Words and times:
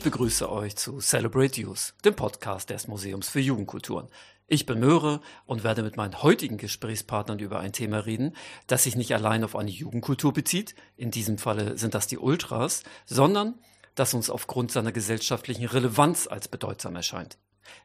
Ich 0.00 0.04
begrüße 0.04 0.50
euch 0.50 0.76
zu 0.76 0.98
Celebrate 0.98 1.60
Youth, 1.60 1.92
dem 2.06 2.16
Podcast 2.16 2.70
des 2.70 2.88
Museums 2.88 3.28
für 3.28 3.38
Jugendkulturen. 3.38 4.08
Ich 4.46 4.64
bin 4.64 4.80
Möhre 4.80 5.20
und 5.44 5.62
werde 5.62 5.82
mit 5.82 5.98
meinen 5.98 6.22
heutigen 6.22 6.56
Gesprächspartnern 6.56 7.38
über 7.38 7.60
ein 7.60 7.74
Thema 7.74 8.06
reden, 8.06 8.34
das 8.66 8.84
sich 8.84 8.96
nicht 8.96 9.12
allein 9.12 9.44
auf 9.44 9.54
eine 9.54 9.70
Jugendkultur 9.70 10.32
bezieht, 10.32 10.74
in 10.96 11.10
diesem 11.10 11.36
Falle 11.36 11.76
sind 11.76 11.92
das 11.92 12.06
die 12.06 12.16
Ultras, 12.16 12.82
sondern 13.04 13.58
das 13.94 14.14
uns 14.14 14.30
aufgrund 14.30 14.72
seiner 14.72 14.90
gesellschaftlichen 14.90 15.66
Relevanz 15.66 16.26
als 16.26 16.48
bedeutsam 16.48 16.96
erscheint. 16.96 17.36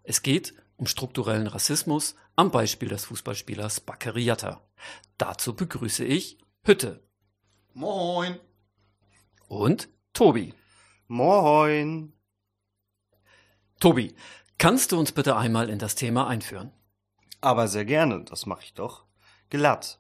Es 0.04 0.22
geht 0.22 0.54
um 0.78 0.88
strukturellen 0.88 1.48
Rassismus 1.48 2.16
am 2.38 2.50
Beispiel 2.50 2.88
des 2.88 3.04
Fußballspielers 3.04 3.82
Bakary 3.82 4.24
Yatta. 4.24 4.62
Dazu 5.18 5.54
begrüße 5.54 6.06
ich 6.06 6.38
Hütte. 6.64 7.04
Moin. 7.74 8.40
Und 9.50 9.90
Tobi. 10.14 10.54
Moin. 11.08 12.14
Tobi, 13.80 14.16
kannst 14.58 14.92
du 14.92 14.98
uns 14.98 15.12
bitte 15.12 15.36
einmal 15.36 15.70
in 15.70 15.78
das 15.78 15.94
Thema 15.94 16.26
einführen? 16.28 16.72
Aber 17.42 17.68
sehr 17.68 17.86
gerne, 17.86 18.24
das 18.24 18.48
mache 18.48 18.64
ich 18.64 18.74
doch. 18.74 19.06
Glatt. 19.52 20.00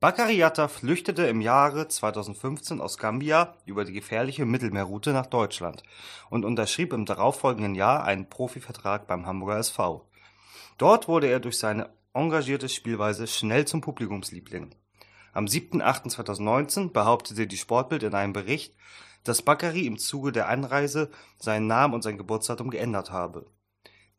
Bakary 0.00 0.36
Yatta 0.36 0.66
flüchtete 0.66 1.26
im 1.26 1.40
Jahre 1.40 1.86
2015 1.86 2.80
aus 2.80 2.98
Gambia 2.98 3.54
über 3.66 3.84
die 3.84 3.92
gefährliche 3.92 4.46
Mittelmeerroute 4.46 5.12
nach 5.12 5.26
Deutschland 5.26 5.84
und 6.28 6.44
unterschrieb 6.44 6.92
im 6.92 7.04
darauffolgenden 7.06 7.76
Jahr 7.76 8.02
einen 8.02 8.28
Profivertrag 8.28 9.06
beim 9.06 9.26
Hamburger 9.26 9.58
SV. 9.58 10.08
Dort 10.76 11.06
wurde 11.06 11.28
er 11.28 11.38
durch 11.38 11.58
seine 11.58 11.88
engagierte 12.14 12.68
Spielweise 12.68 13.28
schnell 13.28 13.64
zum 13.64 13.80
Publikumsliebling. 13.80 14.74
Am 15.32 15.44
7.8.2019 15.44 16.90
behauptete 16.90 17.46
die 17.46 17.58
Sportbild 17.58 18.02
in 18.02 18.14
einem 18.14 18.32
Bericht, 18.32 18.74
dass 19.24 19.42
Bakary 19.42 19.86
im 19.86 19.98
Zuge 19.98 20.32
der 20.32 20.48
Anreise 20.48 21.10
seinen 21.38 21.66
Namen 21.66 21.94
und 21.94 22.02
sein 22.02 22.18
Geburtsdatum 22.18 22.70
geändert 22.70 23.10
habe. 23.10 23.46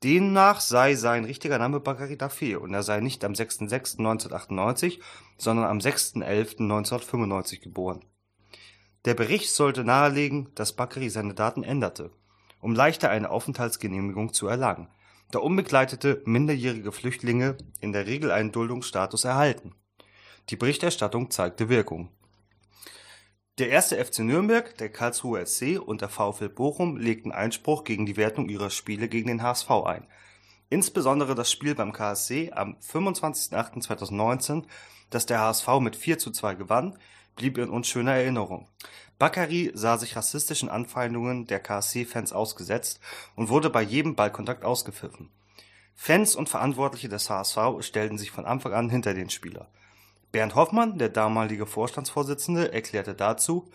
Demnach 0.04 0.62
sei 0.62 0.96
sein 0.96 1.26
richtiger 1.26 1.60
Name 1.60 1.80
Bakary 1.80 2.16
Dafé 2.16 2.58
und 2.58 2.74
er 2.74 2.82
sei 2.82 3.02
nicht 3.02 3.24
am 3.24 3.34
6.6.1998, 3.34 5.00
sondern 5.38 5.68
am 5.68 5.78
6.11.1995 5.78 7.62
geboren. 7.62 8.04
Der 9.06 9.14
Bericht 9.14 9.52
sollte 9.52 9.84
nahelegen, 9.84 10.50
dass 10.56 10.74
Bakary 10.74 11.10
seine 11.10 11.36
Daten 11.36 11.64
änderte, 11.64 12.12
um 12.60 12.74
leichter 12.74 13.10
eine 13.10 13.30
Aufenthaltsgenehmigung 13.30 14.34
zu 14.34 14.48
erlangen, 14.48 14.88
da 15.30 15.40
unbegleitete 15.40 16.22
minderjährige 16.26 16.92
Flüchtlinge 16.92 17.58
in 17.80 17.94
der 17.94 18.08
Regel 18.08 18.32
einen 18.32 18.52
Duldungsstatus 18.52 19.24
erhalten. 19.24 19.76
Die 20.50 20.56
Berichterstattung 20.56 21.30
zeigte 21.30 21.70
Wirkung. 21.70 22.10
Der 23.58 23.70
erste 23.70 24.04
FC 24.04 24.20
Nürnberg, 24.20 24.78
der 24.78 24.88
Karlsruher 24.88 25.46
SC 25.46 25.78
und 25.78 26.00
der 26.00 26.08
VfL 26.08 26.48
Bochum 26.48 26.96
legten 26.96 27.34
Einspruch 27.34 27.84
gegen 27.84 28.06
die 28.06 28.16
Wertung 28.16 28.48
ihrer 28.48 28.70
Spiele 28.70 29.10
gegen 29.10 29.28
den 29.28 29.44
HSV 29.44 29.70
ein. 29.70 30.08
Insbesondere 30.70 31.36
das 31.36 31.52
Spiel 31.52 31.76
beim 31.76 31.92
KSC 31.92 32.54
am 32.54 32.78
25.08.2019, 32.78 34.64
das 35.10 35.26
der 35.26 35.42
HSV 35.42 35.68
mit 35.82 35.98
4 35.98 36.18
zu 36.18 36.32
2 36.32 36.56
gewann, 36.56 36.98
blieb 37.36 37.58
in 37.58 37.70
unschöner 37.70 38.14
Erinnerung. 38.14 38.70
Bakary 39.20 39.72
sah 39.74 39.98
sich 39.98 40.16
rassistischen 40.16 40.70
Anfeindungen 40.70 41.46
der 41.46 41.60
KSC-Fans 41.60 42.32
ausgesetzt 42.32 43.02
und 43.36 43.50
wurde 43.50 43.70
bei 43.70 43.82
jedem 43.82 44.16
Ballkontakt 44.16 44.64
ausgepfiffen. 44.64 45.30
Fans 45.94 46.36
und 46.36 46.48
Verantwortliche 46.48 47.10
des 47.10 47.30
HSV 47.30 47.58
stellten 47.82 48.18
sich 48.18 48.32
von 48.32 48.46
Anfang 48.46 48.74
an 48.74 48.90
hinter 48.90 49.14
den 49.14 49.30
Spieler. 49.30 49.68
Bernd 50.32 50.56
Hoffmann, 50.56 50.98
der 50.98 51.10
damalige 51.10 51.66
Vorstandsvorsitzende, 51.66 52.72
erklärte 52.72 53.14
dazu, 53.14 53.70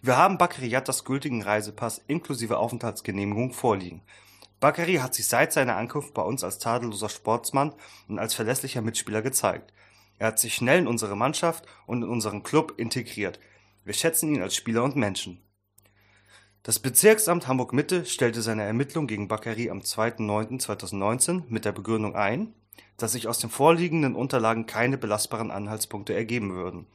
wir 0.00 0.16
haben 0.16 0.38
Bakary 0.38 0.68
Yattas 0.68 1.04
gültigen 1.04 1.42
Reisepass 1.42 2.00
inklusive 2.06 2.58
Aufenthaltsgenehmigung 2.58 3.52
vorliegen. 3.52 4.02
Bakary 4.60 4.96
hat 4.96 5.14
sich 5.14 5.26
seit 5.26 5.52
seiner 5.52 5.76
Ankunft 5.76 6.14
bei 6.14 6.22
uns 6.22 6.44
als 6.44 6.60
tadelloser 6.60 7.08
Sportsmann 7.08 7.74
und 8.06 8.20
als 8.20 8.34
verlässlicher 8.34 8.80
Mitspieler 8.80 9.22
gezeigt. 9.22 9.72
Er 10.18 10.28
hat 10.28 10.38
sich 10.38 10.54
schnell 10.54 10.78
in 10.78 10.86
unsere 10.86 11.16
Mannschaft 11.16 11.64
und 11.86 12.02
in 12.02 12.08
unseren 12.08 12.44
Club 12.44 12.74
integriert. 12.76 13.40
Wir 13.84 13.94
schätzen 13.94 14.32
ihn 14.32 14.42
als 14.42 14.54
Spieler 14.54 14.84
und 14.84 14.94
Menschen. 14.94 15.42
Das 16.62 16.78
Bezirksamt 16.78 17.48
Hamburg-Mitte 17.48 18.04
stellte 18.04 18.42
seine 18.42 18.62
Ermittlung 18.64 19.08
gegen 19.08 19.26
Bakary 19.26 19.70
am 19.70 19.80
2.9.2019 19.80 21.44
mit 21.48 21.64
der 21.64 21.72
Begründung 21.72 22.14
ein, 22.14 22.54
dass 22.96 23.12
sich 23.12 23.28
aus 23.28 23.38
den 23.38 23.50
vorliegenden 23.50 24.14
Unterlagen 24.14 24.66
keine 24.66 24.98
belastbaren 24.98 25.50
Anhaltspunkte 25.50 26.14
ergeben 26.14 26.54
würden, 26.54 26.86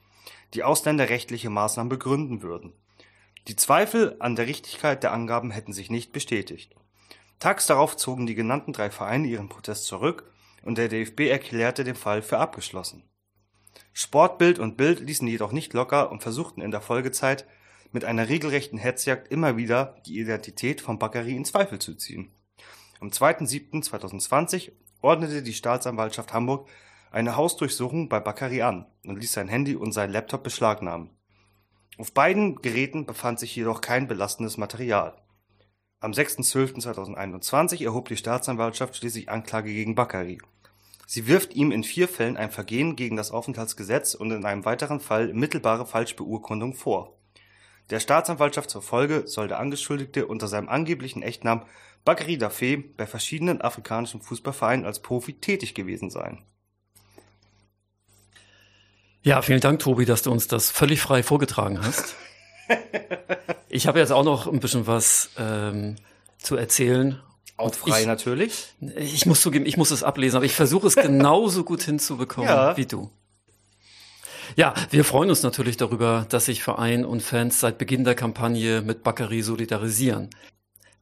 die 0.53 0.63
Ausländer 0.63 1.09
rechtliche 1.09 1.49
Maßnahmen 1.49 1.89
begründen 1.89 2.41
würden. 2.41 2.73
Die 3.47 3.55
Zweifel 3.55 4.15
an 4.19 4.35
der 4.35 4.47
Richtigkeit 4.47 5.03
der 5.03 5.11
Angaben 5.11 5.51
hätten 5.51 5.73
sich 5.73 5.89
nicht 5.89 6.13
bestätigt. 6.13 6.75
Tags 7.39 7.67
darauf 7.67 7.97
zogen 7.97 8.25
die 8.25 8.35
genannten 8.35 8.71
drei 8.71 8.89
Vereine 8.89 9.27
ihren 9.27 9.49
Protest 9.49 9.85
zurück 9.85 10.31
und 10.63 10.77
der 10.77 10.87
DFB 10.87 11.21
erklärte 11.29 11.83
den 11.83 11.95
Fall 11.95 12.21
für 12.21 12.37
abgeschlossen. 12.37 13.03
Sportbild 13.91 14.59
und 14.59 14.77
Bild 14.77 15.01
ließen 15.01 15.27
jedoch 15.27 15.51
nicht 15.51 15.73
locker 15.73 16.11
und 16.11 16.23
versuchten 16.23 16.61
in 16.61 16.71
der 16.71 16.81
Folgezeit 16.81 17.45
mit 17.91 18.05
einer 18.05 18.29
regelrechten 18.29 18.79
Hetzjagd 18.79 19.31
immer 19.31 19.57
wieder 19.57 19.95
die 20.05 20.19
Identität 20.19 20.81
von 20.81 20.99
Bakary 20.99 21.35
in 21.35 21.45
Zweifel 21.45 21.79
zu 21.79 21.95
ziehen. 21.95 22.31
Am 22.99 23.09
2.7.2020 23.09 24.71
ordnete 25.03 25.43
die 25.43 25.53
Staatsanwaltschaft 25.53 26.33
Hamburg 26.33 26.67
eine 27.11 27.35
Hausdurchsuchung 27.35 28.09
bei 28.09 28.19
Bakary 28.19 28.63
an 28.63 28.87
und 29.05 29.19
ließ 29.19 29.33
sein 29.33 29.47
Handy 29.47 29.75
und 29.75 29.91
sein 29.91 30.11
Laptop 30.11 30.43
beschlagnahmen. 30.43 31.11
Auf 31.99 32.11
beiden 32.13 32.55
Geräten 32.55 33.05
befand 33.05 33.39
sich 33.39 33.55
jedoch 33.55 33.81
kein 33.81 34.07
belastendes 34.07 34.57
Material. 34.57 35.15
Am 35.99 36.11
6.12.2021 36.11 37.83
erhob 37.83 38.07
die 38.07 38.17
Staatsanwaltschaft 38.17 38.95
schließlich 38.95 39.29
Anklage 39.29 39.71
gegen 39.71 39.93
Bakary. 39.93 40.39
Sie 41.05 41.27
wirft 41.27 41.53
ihm 41.53 41.71
in 41.71 41.83
vier 41.83 42.07
Fällen 42.07 42.37
ein 42.37 42.49
Vergehen 42.49 42.95
gegen 42.95 43.15
das 43.15 43.31
Aufenthaltsgesetz 43.31 44.15
und 44.15 44.31
in 44.31 44.45
einem 44.45 44.65
weiteren 44.65 44.99
Fall 44.99 45.33
mittelbare 45.33 45.85
Falschbeurkundung 45.85 46.73
vor. 46.73 47.15
Der 47.89 47.99
Staatsanwaltschaft 47.99 48.69
zur 48.69 48.81
Folge 48.81 49.27
soll 49.27 49.49
der 49.49 49.59
Angeschuldigte 49.59 50.25
unter 50.25 50.47
seinem 50.47 50.69
angeblichen 50.69 51.21
Echtnamen 51.21 51.65
Bakary 52.05 52.35
Dafé 52.35 52.83
bei 52.97 53.07
verschiedenen 53.07 53.61
afrikanischen 53.61 54.21
Fußballvereinen 54.21 54.85
als 54.85 55.01
Profi 55.01 55.33
tätig 55.33 55.73
gewesen 55.73 56.09
sein. 56.09 56.43
Ja, 59.21 59.41
vielen 59.41 59.61
Dank, 59.61 59.79
Tobi, 59.79 60.03
dass 60.03 60.21
du 60.21 60.31
uns 60.31 60.49
das 60.49 60.69
völlig 60.69 60.99
frei 60.99 61.23
vorgetragen 61.23 61.79
hast. 61.81 62.15
ich 63.69 63.87
habe 63.87 63.99
jetzt 63.99 64.11
auch 64.11 64.25
noch 64.25 64.47
ein 64.47 64.59
bisschen 64.59 64.85
was 64.85 65.29
ähm, 65.37 65.95
zu 66.37 66.57
erzählen. 66.57 67.21
Auch 67.55 67.73
frei 67.73 68.01
ich, 68.01 68.07
natürlich. 68.07 68.73
Ich 68.97 69.25
muss 69.25 69.41
zugeben, 69.41 69.65
ich 69.65 69.77
muss 69.77 69.91
es 69.91 70.03
ablesen, 70.03 70.35
aber 70.35 70.45
ich 70.45 70.55
versuche 70.55 70.87
es 70.87 70.95
genauso 70.97 71.63
gut 71.63 71.83
hinzubekommen 71.83 72.49
ja. 72.49 72.75
wie 72.75 72.85
du. 72.85 73.09
Ja, 74.57 74.73
wir 74.91 75.05
freuen 75.05 75.29
uns 75.29 75.41
natürlich 75.41 75.77
darüber, 75.77 76.25
dass 76.29 76.45
sich 76.45 76.61
Verein 76.61 77.05
und 77.05 77.23
Fans 77.23 77.61
seit 77.61 77.77
Beginn 77.77 78.03
der 78.03 78.15
Kampagne 78.15 78.81
mit 78.81 79.03
Bakary 79.03 79.41
solidarisieren. 79.41 80.29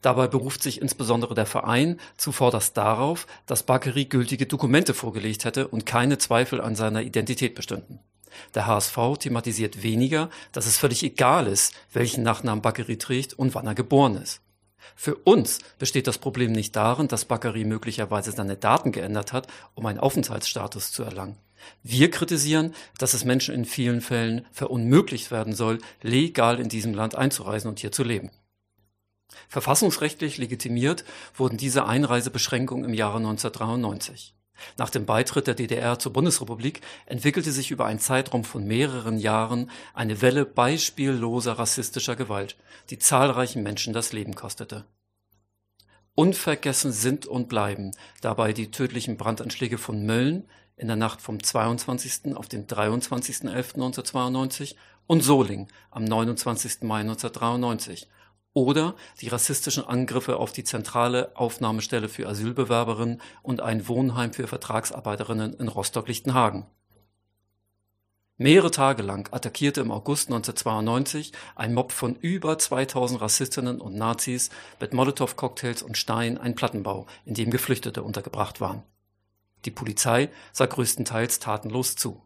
Dabei 0.01 0.27
beruft 0.27 0.63
sich 0.63 0.81
insbesondere 0.81 1.35
der 1.35 1.45
Verein 1.45 1.99
zuvorderst 2.17 2.75
darauf, 2.75 3.27
dass 3.45 3.63
Bakary 3.63 4.05
gültige 4.05 4.47
Dokumente 4.47 4.93
vorgelegt 4.93 5.45
hätte 5.45 5.67
und 5.67 5.85
keine 5.85 6.17
Zweifel 6.17 6.59
an 6.59 6.75
seiner 6.75 7.01
Identität 7.01 7.55
bestünden. 7.55 7.99
Der 8.55 8.65
HSV 8.65 8.97
thematisiert 9.19 9.83
weniger, 9.83 10.29
dass 10.53 10.65
es 10.65 10.77
völlig 10.77 11.03
egal 11.03 11.47
ist, 11.47 11.73
welchen 11.93 12.23
Nachnamen 12.23 12.61
Bakary 12.61 12.97
trägt 12.97 13.33
und 13.33 13.53
wann 13.53 13.67
er 13.67 13.75
geboren 13.75 14.15
ist. 14.15 14.41
Für 14.95 15.15
uns 15.15 15.59
besteht 15.77 16.07
das 16.07 16.17
Problem 16.17 16.51
nicht 16.51 16.75
darin, 16.75 17.07
dass 17.07 17.25
Bakary 17.25 17.65
möglicherweise 17.65 18.31
seine 18.31 18.57
Daten 18.57 18.91
geändert 18.91 19.33
hat, 19.33 19.47
um 19.75 19.85
einen 19.85 19.99
Aufenthaltsstatus 19.99 20.91
zu 20.91 21.03
erlangen. 21.03 21.37
Wir 21.83 22.09
kritisieren, 22.09 22.73
dass 22.97 23.13
es 23.13 23.23
Menschen 23.23 23.53
in 23.53 23.65
vielen 23.65 24.01
Fällen 24.01 24.45
verunmöglicht 24.51 25.29
werden 25.29 25.53
soll, 25.53 25.79
legal 26.01 26.59
in 26.59 26.69
diesem 26.69 26.93
Land 26.95 27.15
einzureisen 27.15 27.69
und 27.69 27.79
hier 27.79 27.91
zu 27.91 28.03
leben. 28.03 28.31
Verfassungsrechtlich 29.47 30.37
legitimiert 30.37 31.05
wurden 31.33 31.57
diese 31.57 31.85
Einreisebeschränkungen 31.85 32.85
im 32.85 32.93
Jahre 32.93 33.17
1993. 33.17 34.35
Nach 34.77 34.89
dem 34.89 35.05
Beitritt 35.05 35.47
der 35.47 35.55
DDR 35.55 35.99
zur 35.99 36.13
Bundesrepublik 36.13 36.81
entwickelte 37.05 37.51
sich 37.51 37.71
über 37.71 37.85
einen 37.85 37.99
Zeitraum 37.99 38.43
von 38.43 38.65
mehreren 38.65 39.17
Jahren 39.17 39.69
eine 39.93 40.21
Welle 40.21 40.45
beispielloser 40.45 41.53
rassistischer 41.53 42.15
Gewalt, 42.15 42.57
die 42.89 42.99
zahlreichen 42.99 43.63
Menschen 43.63 43.93
das 43.93 44.13
Leben 44.13 44.35
kostete. 44.35 44.85
Unvergessen 46.13 46.91
sind 46.91 47.25
und 47.25 47.47
bleiben 47.47 47.91
dabei 48.19 48.51
die 48.53 48.69
tödlichen 48.69 49.15
Brandanschläge 49.17 49.77
von 49.77 50.05
Mölln 50.05 50.43
in 50.75 50.87
der 50.87 50.97
Nacht 50.97 51.21
vom 51.21 51.41
22. 51.41 52.35
auf 52.35 52.49
den 52.49 52.67
23.11.1992 52.67 54.75
und 55.07 55.21
Soling 55.21 55.69
am 55.89 56.03
29. 56.03 56.81
Mai 56.81 56.99
1993 57.01 58.09
oder 58.53 58.95
die 59.21 59.29
rassistischen 59.29 59.85
Angriffe 59.85 60.37
auf 60.37 60.51
die 60.51 60.63
zentrale 60.63 61.31
Aufnahmestelle 61.35 62.09
für 62.09 62.27
Asylbewerberinnen 62.27 63.21
und 63.41 63.61
ein 63.61 63.87
Wohnheim 63.87 64.33
für 64.33 64.47
Vertragsarbeiterinnen 64.47 65.53
in 65.53 65.67
Rostock-Lichtenhagen. 65.67 66.65
Mehrere 68.37 68.71
Tage 68.71 69.03
lang 69.03 69.31
attackierte 69.31 69.81
im 69.81 69.91
August 69.91 70.29
1992 70.29 71.31
ein 71.55 71.75
Mob 71.75 71.91
von 71.91 72.15
über 72.15 72.57
2000 72.57 73.21
Rassistinnen 73.21 73.79
und 73.79 73.95
Nazis 73.95 74.49
mit 74.79 74.93
Molotow-Cocktails 74.93 75.83
und 75.83 75.95
Steinen 75.95 76.39
einen 76.39 76.55
Plattenbau, 76.55 77.05
in 77.23 77.35
dem 77.35 77.51
Geflüchtete 77.51 78.01
untergebracht 78.01 78.59
waren. 78.59 78.81
Die 79.65 79.69
Polizei 79.69 80.29
sah 80.53 80.65
größtenteils 80.65 81.37
tatenlos 81.37 81.95
zu. 81.95 82.23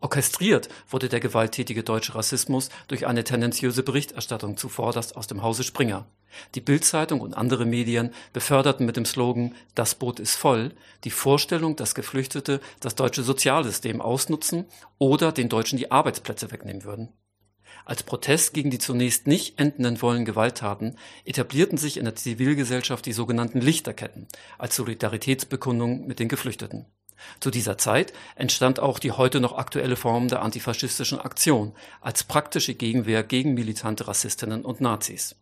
Orchestriert 0.00 0.68
wurde 0.88 1.08
der 1.08 1.18
gewalttätige 1.18 1.82
deutsche 1.82 2.14
Rassismus 2.14 2.68
durch 2.86 3.06
eine 3.06 3.24
tendenziöse 3.24 3.82
Berichterstattung 3.82 4.56
zuvorderst 4.56 5.16
aus 5.16 5.26
dem 5.26 5.42
Hause 5.42 5.64
Springer. 5.64 6.06
Die 6.54 6.60
Bildzeitung 6.60 7.20
und 7.20 7.34
andere 7.34 7.64
Medien 7.64 8.12
beförderten 8.32 8.86
mit 8.86 8.96
dem 8.96 9.04
Slogan 9.04 9.56
Das 9.74 9.96
Boot 9.96 10.20
ist 10.20 10.36
voll 10.36 10.72
die 11.02 11.10
Vorstellung, 11.10 11.74
dass 11.74 11.96
Geflüchtete 11.96 12.60
das 12.78 12.94
deutsche 12.94 13.24
Sozialsystem 13.24 14.00
ausnutzen 14.00 14.66
oder 14.98 15.32
den 15.32 15.48
Deutschen 15.48 15.78
die 15.78 15.90
Arbeitsplätze 15.90 16.52
wegnehmen 16.52 16.84
würden. 16.84 17.08
Als 17.84 18.02
Protest 18.02 18.54
gegen 18.54 18.70
die 18.70 18.78
zunächst 18.78 19.26
nicht 19.26 19.58
enden 19.58 20.00
wollen 20.00 20.24
Gewalttaten 20.24 20.96
etablierten 21.24 21.78
sich 21.78 21.96
in 21.96 22.04
der 22.04 22.14
Zivilgesellschaft 22.14 23.04
die 23.06 23.12
sogenannten 23.12 23.60
Lichterketten 23.60 24.28
als 24.58 24.76
Solidaritätsbekundung 24.76 26.06
mit 26.06 26.18
den 26.18 26.28
Geflüchteten. 26.28 26.86
Zu 27.40 27.50
dieser 27.50 27.78
Zeit 27.78 28.12
entstand 28.36 28.80
auch 28.80 28.98
die 28.98 29.12
heute 29.12 29.40
noch 29.40 29.56
aktuelle 29.56 29.96
Form 29.96 30.28
der 30.28 30.42
antifaschistischen 30.42 31.18
Aktion 31.18 31.72
als 32.00 32.24
praktische 32.24 32.74
Gegenwehr 32.74 33.22
gegen 33.22 33.54
militante 33.54 34.08
Rassistinnen 34.08 34.64
und 34.64 34.80
Nazis. 34.80 35.36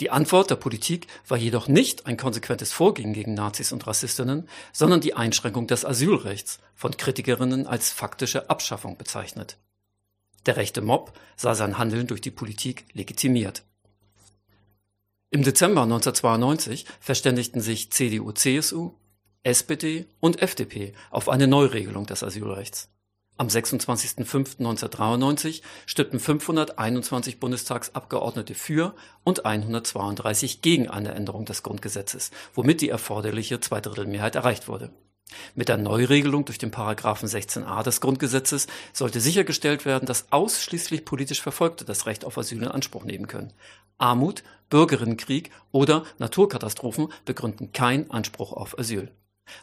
Die 0.00 0.10
Antwort 0.10 0.50
der 0.50 0.56
Politik 0.56 1.08
war 1.26 1.38
jedoch 1.38 1.66
nicht 1.66 2.06
ein 2.06 2.16
konsequentes 2.16 2.72
Vorgehen 2.72 3.12
gegen 3.12 3.34
Nazis 3.34 3.72
und 3.72 3.86
Rassistinnen, 3.86 4.48
sondern 4.72 5.00
die 5.00 5.14
Einschränkung 5.14 5.66
des 5.66 5.84
Asylrechts, 5.84 6.60
von 6.74 6.96
Kritikerinnen 6.96 7.66
als 7.66 7.90
faktische 7.90 8.48
Abschaffung 8.48 8.96
bezeichnet. 8.96 9.58
Der 10.46 10.56
rechte 10.56 10.82
Mob 10.82 11.18
sah 11.36 11.56
sein 11.56 11.78
Handeln 11.78 12.06
durch 12.06 12.20
die 12.20 12.30
Politik 12.30 12.84
legitimiert. 12.92 13.64
Im 15.30 15.42
Dezember 15.42 15.82
1992 15.82 16.86
verständigten 17.00 17.60
sich 17.60 17.90
CDU, 17.90 18.30
CSU, 18.32 18.94
SPD 19.42 20.06
und 20.20 20.40
FDP 20.42 20.92
auf 21.10 21.28
eine 21.28 21.46
Neuregelung 21.46 22.06
des 22.06 22.22
Asylrechts. 22.22 22.88
Am 23.36 23.46
26.05.1993 23.46 25.60
stimmten 25.86 26.18
521 26.18 27.38
Bundestagsabgeordnete 27.38 28.54
für 28.54 28.96
und 29.22 29.46
132 29.46 30.60
gegen 30.60 30.88
eine 30.88 31.14
Änderung 31.14 31.44
des 31.44 31.62
Grundgesetzes, 31.62 32.32
womit 32.52 32.80
die 32.80 32.88
erforderliche 32.88 33.60
Zweidrittelmehrheit 33.60 34.34
erreicht 34.34 34.66
wurde. 34.66 34.90
Mit 35.54 35.68
der 35.68 35.76
Neuregelung 35.76 36.46
durch 36.46 36.58
den 36.58 36.72
Paragraphen 36.72 37.28
16a 37.28 37.84
des 37.84 38.00
Grundgesetzes 38.00 38.66
sollte 38.92 39.20
sichergestellt 39.20 39.84
werden, 39.84 40.06
dass 40.06 40.32
ausschließlich 40.32 41.04
politisch 41.04 41.40
Verfolgte 41.40 41.84
das 41.84 42.06
Recht 42.06 42.24
auf 42.24 42.38
Asyl 42.38 42.62
in 42.62 42.68
Anspruch 42.68 43.04
nehmen 43.04 43.28
können. 43.28 43.52
Armut, 43.98 44.42
Bürgerinnenkrieg 44.70 45.50
oder 45.70 46.04
Naturkatastrophen 46.18 47.12
begründen 47.24 47.72
keinen 47.72 48.10
Anspruch 48.10 48.52
auf 48.52 48.78
Asyl. 48.78 49.12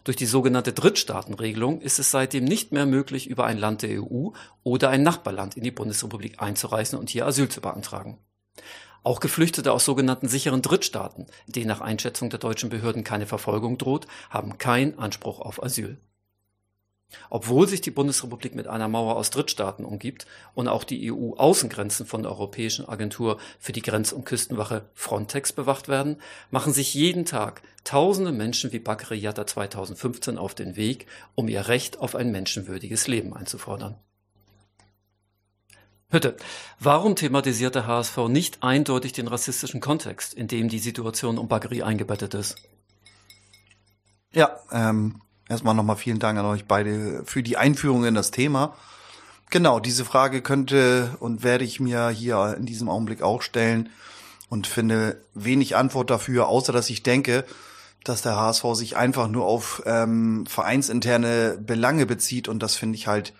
Durch 0.04 0.18
die 0.18 0.26
sogenannte 0.26 0.74
Drittstaatenregelung 0.74 1.82
ist 1.82 2.00
es 2.00 2.12
seitdem 2.12 2.46
nicht 2.46 2.72
mehr 2.72 2.86
möglich, 2.86 3.28
über 3.28 3.46
ein 3.46 3.58
Land 3.58 3.82
der 3.82 4.02
EU 4.02 4.30
oder 4.64 4.90
ein 4.90 5.04
Nachbarland 5.04 5.58
in 5.58 5.64
die 5.64 5.72
Bundesrepublik 5.72 6.42
einzureisen 6.42 7.00
und 7.00 7.10
hier 7.10 7.26
Asyl 7.26 7.50
zu 7.50 7.62
beantragen. 7.62 8.18
Auch 9.04 9.20
Geflüchtete 9.20 9.72
aus 9.72 9.86
sogenannten 9.86 10.28
sicheren 10.28 10.64
Drittstaaten, 10.64 11.28
denen 11.46 11.68
nach 11.68 11.82
Einschätzung 11.82 12.32
der 12.32 12.40
deutschen 12.40 12.70
Behörden 12.70 13.04
keine 13.04 13.28
Verfolgung 13.28 13.78
droht, 13.78 14.08
haben 14.32 14.58
keinen 14.58 14.98
Anspruch 14.98 15.40
auf 15.40 15.62
Asyl. 15.62 16.00
Obwohl 17.30 17.68
sich 17.68 17.82
die 17.82 17.92
Bundesrepublik 17.92 18.56
mit 18.56 18.68
einer 18.68 18.88
Mauer 18.88 19.16
aus 19.16 19.30
Drittstaaten 19.30 19.86
umgibt 19.86 20.26
und 20.54 20.68
auch 20.68 20.84
die 20.84 21.12
EU-Außengrenzen 21.12 22.06
von 22.06 22.24
der 22.24 22.32
Europäischen 22.32 22.88
Agentur 22.88 23.38
für 23.60 23.72
die 23.72 23.82
Grenz- 23.82 24.12
und 24.12 24.26
Küstenwache 24.26 24.90
Frontex 24.94 25.54
bewacht 25.54 25.88
werden, 25.88 26.18
machen 26.52 26.74
sich 26.74 26.94
jeden 26.94 27.26
Tag 27.26 27.62
tausende 27.84 28.32
Menschen 28.32 28.72
wie 28.72 28.80
Bakri 28.80 29.18
Yatta 29.18 29.46
2015 29.48 30.38
auf 30.38 30.56
den 30.56 30.76
Weg, 30.76 31.08
um 31.36 31.48
ihr 31.48 31.68
Recht 31.68 32.00
auf 32.00 32.16
ein 32.16 32.32
menschenwürdiges 32.32 33.08
Leben 33.08 33.36
einzufordern. 33.36 33.96
Hütte, 36.10 36.38
warum 36.80 37.16
thematisiert 37.16 37.76
der 37.76 37.88
HSV 37.88 38.18
nicht 38.30 38.64
eindeutig 38.64 39.12
den 39.14 39.28
rassistischen 39.28 39.82
Kontext, 39.82 40.34
in 40.34 40.48
dem 40.48 40.70
die 40.70 40.80
Situation 40.80 41.38
um 41.38 41.48
Bakri 41.48 41.82
eingebettet 41.82 42.34
ist? 42.36 42.56
Ja, 44.32 44.60
ähm, 44.72 45.22
Erstmal 45.48 45.76
nochmal 45.76 45.98
vielen 45.98 46.20
Dank 46.20 46.40
an 46.40 46.46
euch 46.46 46.66
beide 46.66 47.24
für 47.26 47.44
die 47.44 47.58
Einführung 47.58 48.06
in 48.06 48.16
das 48.16 48.32
Thema. 48.32 48.76
Genau, 49.52 49.80
diese 49.80 50.06
Frage 50.06 50.42
könnte 50.42 51.16
und 51.20 51.44
werde 51.44 51.66
ich 51.66 51.80
mir 51.80 52.10
hier 52.10 52.56
in 52.58 52.66
diesem 52.66 52.90
Augenblick 52.90 53.22
auch 53.22 53.42
stellen 53.42 53.90
und 54.50 54.66
finde 54.66 55.22
wenig 55.34 55.76
Antwort 55.76 56.10
dafür, 56.10 56.48
außer 56.48 56.74
dass 56.74 56.90
ich 56.90 57.04
denke, 57.04 57.46
dass 58.04 58.22
der 58.22 58.36
HSV 58.36 58.64
sich 58.74 58.98
einfach 58.98 59.28
nur 59.28 59.46
auf 59.46 59.84
ähm, 59.86 60.46
vereinsinterne 60.48 61.60
Belange 61.60 62.06
bezieht 62.06 62.48
und 62.48 62.62
das 62.62 62.76
finde 62.76 62.96
ich 62.96 63.08
halt, 63.08 63.34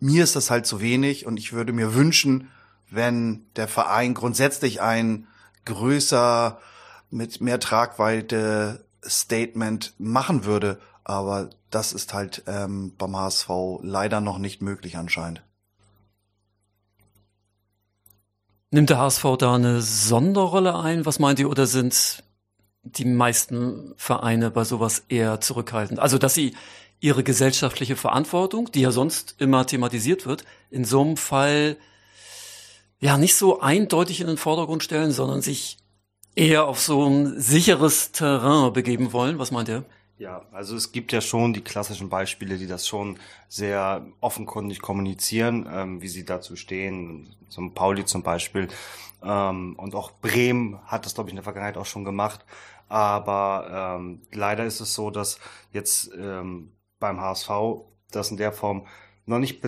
mir 0.00 0.24
ist 0.24 0.36
das 0.36 0.50
halt 0.50 0.66
zu 0.66 0.80
wenig 0.80 1.26
und 1.26 1.38
ich 1.38 1.52
würde 1.52 1.72
mir 1.72 1.94
wünschen, 1.94 2.50
wenn 2.90 3.46
der 3.56 3.68
Verein 3.68 4.14
grundsätzlich 4.14 4.82
ein 4.82 5.26
größer 5.64 6.60
mit 7.10 7.40
mehr 7.40 7.60
Tragweite 7.60 8.84
Statement 9.06 9.94
machen 9.98 10.44
würde 10.44 10.78
aber 11.04 11.50
das 11.70 11.92
ist 11.92 12.14
halt 12.14 12.42
ähm, 12.46 12.94
beim 12.96 13.16
HSV 13.16 13.48
leider 13.82 14.20
noch 14.20 14.38
nicht 14.38 14.62
möglich 14.62 14.96
anscheinend. 14.96 15.42
Nimmt 18.70 18.90
der 18.90 18.98
HSV 18.98 19.24
da 19.38 19.54
eine 19.54 19.82
Sonderrolle 19.82 20.76
ein? 20.76 21.06
Was 21.06 21.18
meint 21.20 21.38
ihr? 21.38 21.48
Oder 21.48 21.66
sind 21.66 22.24
die 22.82 23.04
meisten 23.04 23.94
Vereine 23.96 24.50
bei 24.50 24.64
sowas 24.64 25.04
eher 25.08 25.40
zurückhaltend? 25.40 26.00
Also, 26.00 26.18
dass 26.18 26.34
sie 26.34 26.56
ihre 26.98 27.22
gesellschaftliche 27.22 27.96
Verantwortung, 27.96 28.72
die 28.72 28.80
ja 28.80 28.90
sonst 28.90 29.36
immer 29.38 29.66
thematisiert 29.66 30.26
wird, 30.26 30.44
in 30.70 30.84
so 30.84 31.02
einem 31.02 31.16
Fall 31.16 31.76
ja 32.98 33.18
nicht 33.18 33.36
so 33.36 33.60
eindeutig 33.60 34.20
in 34.20 34.26
den 34.26 34.38
Vordergrund 34.38 34.82
stellen, 34.82 35.12
sondern 35.12 35.42
sich 35.42 35.78
eher 36.34 36.66
auf 36.66 36.80
so 36.80 37.04
ein 37.06 37.38
sicheres 37.40 38.12
Terrain 38.12 38.72
begeben 38.72 39.12
wollen. 39.12 39.38
Was 39.38 39.50
meint 39.50 39.68
ihr? 39.68 39.84
Ja, 40.16 40.46
also 40.52 40.76
es 40.76 40.92
gibt 40.92 41.12
ja 41.12 41.20
schon 41.20 41.52
die 41.52 41.60
klassischen 41.60 42.08
Beispiele, 42.08 42.56
die 42.56 42.68
das 42.68 42.86
schon 42.86 43.18
sehr 43.48 44.06
offenkundig 44.20 44.80
kommunizieren, 44.80 45.68
ähm, 45.70 46.02
wie 46.02 46.08
sie 46.08 46.24
dazu 46.24 46.54
stehen. 46.54 47.34
Zum 47.48 47.74
Pauli 47.74 48.04
zum 48.04 48.22
Beispiel. 48.22 48.68
Ähm, 49.22 49.74
und 49.76 49.94
auch 49.94 50.12
Bremen 50.12 50.78
hat 50.86 51.04
das, 51.04 51.14
glaube 51.14 51.30
ich, 51.30 51.32
in 51.32 51.36
der 51.36 51.42
Vergangenheit 51.44 51.76
auch 51.76 51.86
schon 51.86 52.04
gemacht. 52.04 52.44
Aber 52.88 53.96
ähm, 53.98 54.22
leider 54.32 54.64
ist 54.64 54.80
es 54.80 54.94
so, 54.94 55.10
dass 55.10 55.40
jetzt 55.72 56.10
ähm, 56.16 56.70
beim 57.00 57.20
HSV 57.20 57.50
das 58.12 58.30
in 58.30 58.36
der 58.36 58.52
Form 58.52 58.86
noch 59.26 59.38
nicht 59.38 59.60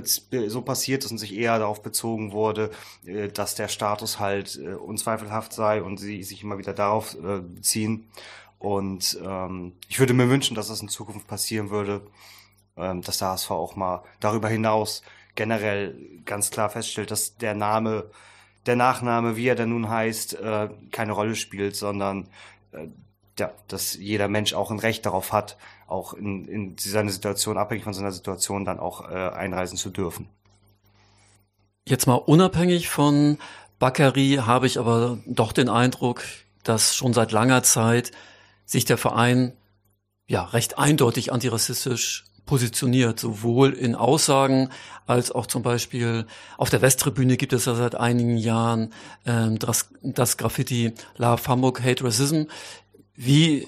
so 0.49 0.63
passiert 0.63 1.05
ist 1.05 1.11
und 1.11 1.19
sich 1.19 1.35
eher 1.35 1.59
darauf 1.59 1.83
bezogen 1.83 2.33
wurde, 2.33 2.71
äh, 3.05 3.29
dass 3.29 3.55
der 3.55 3.69
Status 3.69 4.21
halt 4.21 4.61
äh, 4.63 4.75
unzweifelhaft 4.75 5.53
sei 5.53 5.83
und 5.83 5.97
sie 5.99 6.23
sich 6.23 6.43
immer 6.43 6.59
wieder 6.59 6.73
darauf 6.75 7.17
äh, 7.17 7.41
beziehen. 7.41 8.09
Und 8.67 9.17
ähm, 9.25 9.75
ich 9.87 10.01
würde 10.01 10.13
mir 10.13 10.29
wünschen, 10.29 10.57
dass 10.57 10.67
das 10.67 10.81
in 10.81 10.89
Zukunft 10.89 11.29
passieren 11.29 11.71
würde, 11.71 12.05
ähm, 12.77 13.01
dass 13.01 13.19
der 13.19 13.29
HSV 13.29 13.53
auch 13.53 13.77
mal 13.77 14.03
darüber 14.19 14.49
hinaus 14.49 15.03
generell 15.37 15.97
ganz 16.25 16.51
klar 16.51 16.69
feststellt, 16.69 17.13
dass 17.13 17.37
der 17.37 17.55
Name, 17.55 18.11
der 18.67 18.75
Nachname, 18.75 19.37
wie 19.37 19.47
er 19.47 19.55
denn 19.55 19.69
nun 19.69 19.89
heißt, 19.89 20.41
äh, 20.41 20.69
keine 20.91 21.13
Rolle 21.13 21.37
spielt, 21.37 21.77
sondern 21.77 22.29
äh, 22.73 22.89
ja, 23.39 23.53
dass 23.69 23.95
jeder 23.95 24.27
Mensch 24.27 24.53
auch 24.53 24.73
ein 24.73 24.81
Recht 24.81 25.07
darauf 25.07 25.33
hat, 25.33 25.57
auch 25.87 26.15
in, 26.15 26.47
in 26.47 26.77
seiner 26.77 27.13
Situation, 27.13 27.59
abhängig 27.59 27.85
von 27.85 27.95
seiner 27.95 28.11
Situation, 28.11 28.65
dann 28.65 28.81
auch 28.81 29.09
äh, 29.09 29.15
einreisen 29.15 29.79
zu 29.79 29.91
dürfen. 29.91 30.29
Jetzt 31.87 32.09
mal 32.09 32.15
unabhängig 32.17 32.89
von 32.89 33.39
Bakary 33.79 34.41
habe 34.45 34.67
ich 34.67 34.81
aber 34.81 35.19
doch 35.25 35.53
den 35.53 35.69
Eindruck, 35.69 36.25
dass 36.65 36.97
schon 36.97 37.15
seit 37.15 37.31
langer 37.31 37.63
Zeit 37.63 38.11
sich 38.67 38.85
der 38.85 38.99
Verein 38.99 39.53
ja 40.27 40.45
recht 40.45 40.79
eindeutig 40.79 41.33
antirassistisch 41.33 42.25
positioniert, 42.45 43.19
sowohl 43.19 43.73
in 43.73 43.95
Aussagen 43.95 44.71
als 45.07 45.33
auch 45.33 45.47
zum 45.47 45.63
Beispiel 45.63 46.27
auf 46.57 46.71
der 46.71 46.81
Westtribüne 46.81 47.37
gibt 47.37 47.53
es 47.53 47.65
ja 47.65 47.75
seit 47.75 47.97
einigen 47.97 48.37
Jahren 48.37 48.93
ähm, 49.27 49.59
das, 49.59 49.89
das 50.03 50.37
Graffiti 50.37 50.95
Love 51.17 51.43
Hamburg 51.49 51.83
Hate 51.83 52.05
Racism. 52.05 52.45
Wie, 53.15 53.67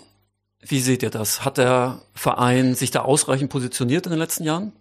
wie 0.61 0.81
seht 0.81 1.03
ihr 1.03 1.11
das? 1.11 1.45
Hat 1.45 1.59
der 1.59 2.03
Verein 2.15 2.75
sich 2.75 2.91
da 2.91 3.03
ausreichend 3.03 3.51
positioniert 3.51 4.07
in 4.07 4.11
den 4.11 4.19
letzten 4.19 4.45
Jahren? 4.45 4.73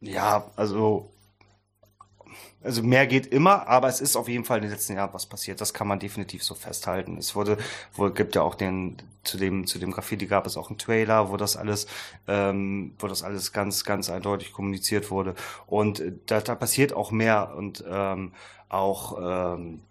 Ja, 0.00 0.50
also 0.56 1.11
also 2.62 2.82
mehr 2.82 3.06
geht 3.06 3.26
immer, 3.26 3.66
aber 3.68 3.88
es 3.88 4.00
ist 4.00 4.16
auf 4.16 4.28
jeden 4.28 4.44
Fall 4.44 4.58
in 4.58 4.62
den 4.62 4.70
letzten 4.70 4.94
Jahren 4.94 5.12
was 5.12 5.26
passiert. 5.26 5.60
Das 5.60 5.74
kann 5.74 5.88
man 5.88 5.98
definitiv 5.98 6.44
so 6.44 6.54
festhalten. 6.54 7.16
Es 7.18 7.34
wurde, 7.34 7.58
wo 7.94 8.10
gibt 8.10 8.34
ja 8.34 8.42
auch 8.42 8.54
den 8.54 8.96
zu 9.24 9.38
dem 9.38 9.66
zu 9.66 9.78
dem 9.78 9.92
Graffiti 9.92 10.26
gab 10.26 10.46
es 10.46 10.56
auch 10.56 10.68
einen 10.70 10.78
Trailer, 10.78 11.30
wo 11.30 11.36
das 11.36 11.56
alles, 11.56 11.86
ähm, 12.26 12.94
wo 12.98 13.06
das 13.06 13.22
alles 13.22 13.52
ganz 13.52 13.84
ganz 13.84 14.10
eindeutig 14.10 14.52
kommuniziert 14.52 15.10
wurde. 15.10 15.34
Und 15.66 16.00
äh, 16.00 16.12
da, 16.26 16.40
da 16.40 16.54
passiert 16.54 16.92
auch 16.92 17.10
mehr 17.10 17.54
und 17.56 17.84
ähm, 17.88 18.32
auch 18.68 19.18
ähm, 19.54 19.82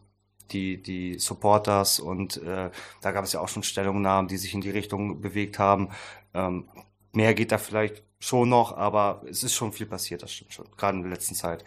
die, 0.52 0.82
die 0.82 1.20
Supporters 1.20 2.00
und 2.00 2.38
äh, 2.38 2.72
da 3.02 3.12
gab 3.12 3.24
es 3.24 3.34
ja 3.34 3.40
auch 3.40 3.48
schon 3.48 3.64
Stellungnahmen, 3.64 4.28
die 4.28 4.38
sich 4.38 4.54
in 4.54 4.62
die 4.62 4.70
Richtung 4.70 5.22
bewegt 5.22 5.60
haben. 5.60 5.90
Ähm, 6.34 6.68
mehr 7.14 7.34
geht 7.34 7.52
da 7.52 7.58
vielleicht 7.58 8.04
schon 8.20 8.50
noch, 8.50 8.78
aber 8.78 9.24
es 9.30 9.44
ist 9.44 9.56
schon 9.56 9.74
viel 9.74 9.88
passiert, 9.88 10.22
das 10.24 10.32
stimmt 10.32 10.54
schon, 10.54 10.68
gerade 10.78 10.98
in 10.98 11.04
der 11.04 11.12
letzten 11.12 11.36
Zeit. 11.36 11.64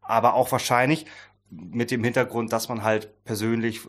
Aber 0.00 0.34
auch 0.34 0.50
wahrscheinlich 0.52 1.06
mit 1.50 1.90
dem 1.90 2.04
Hintergrund, 2.04 2.52
dass 2.52 2.68
man 2.68 2.82
halt 2.82 3.24
persönlich 3.24 3.84
äh, 3.84 3.88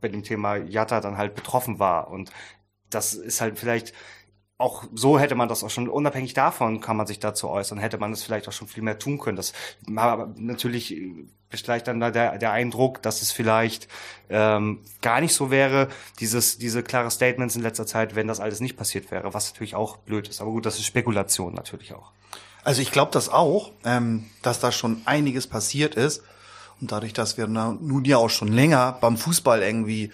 bei 0.00 0.08
dem 0.08 0.22
Thema 0.22 0.56
Jatta 0.56 1.00
dann 1.00 1.16
halt 1.16 1.34
betroffen 1.34 1.78
war. 1.78 2.10
Und 2.10 2.30
das 2.90 3.14
ist 3.14 3.40
halt 3.40 3.58
vielleicht 3.58 3.94
auch 4.62 4.84
so 4.94 5.18
hätte 5.18 5.34
man 5.34 5.48
das 5.48 5.64
auch 5.64 5.70
schon, 5.70 5.88
unabhängig 5.88 6.34
davon 6.34 6.80
kann 6.80 6.96
man 6.96 7.06
sich 7.06 7.18
dazu 7.18 7.48
äußern, 7.48 7.78
hätte 7.78 7.98
man 7.98 8.12
es 8.12 8.22
vielleicht 8.22 8.46
auch 8.48 8.52
schon 8.52 8.68
viel 8.68 8.84
mehr 8.84 8.98
tun 8.98 9.18
können. 9.18 9.36
Das 9.36 9.52
aber 9.96 10.32
natürlich 10.36 10.96
besteigt 11.50 11.88
dann 11.88 11.98
da 11.98 12.12
der, 12.12 12.38
der 12.38 12.52
Eindruck, 12.52 13.02
dass 13.02 13.22
es 13.22 13.32
vielleicht 13.32 13.88
ähm, 14.30 14.80
gar 15.00 15.20
nicht 15.20 15.34
so 15.34 15.50
wäre, 15.50 15.88
dieses, 16.20 16.58
diese 16.58 16.84
klare 16.84 17.10
Statements 17.10 17.56
in 17.56 17.62
letzter 17.62 17.86
Zeit, 17.86 18.14
wenn 18.14 18.28
das 18.28 18.38
alles 18.38 18.60
nicht 18.60 18.76
passiert 18.76 19.10
wäre, 19.10 19.34
was 19.34 19.52
natürlich 19.52 19.74
auch 19.74 19.96
blöd 19.96 20.28
ist. 20.28 20.40
Aber 20.40 20.52
gut, 20.52 20.64
das 20.64 20.78
ist 20.78 20.86
Spekulation 20.86 21.54
natürlich 21.54 21.92
auch. 21.94 22.12
Also 22.64 22.82
ich 22.82 22.92
glaube 22.92 23.10
das 23.12 23.28
auch, 23.28 23.72
ähm, 23.84 24.26
dass 24.42 24.60
da 24.60 24.72
schon 24.72 25.02
einiges 25.04 25.46
passiert 25.46 25.94
ist. 25.94 26.22
Und 26.80 26.90
dadurch, 26.92 27.12
dass 27.12 27.36
wir 27.36 27.46
nun 27.46 28.04
ja 28.04 28.16
auch 28.16 28.30
schon 28.30 28.48
länger 28.48 28.98
beim 29.00 29.16
Fußball 29.16 29.62
irgendwie 29.62 30.10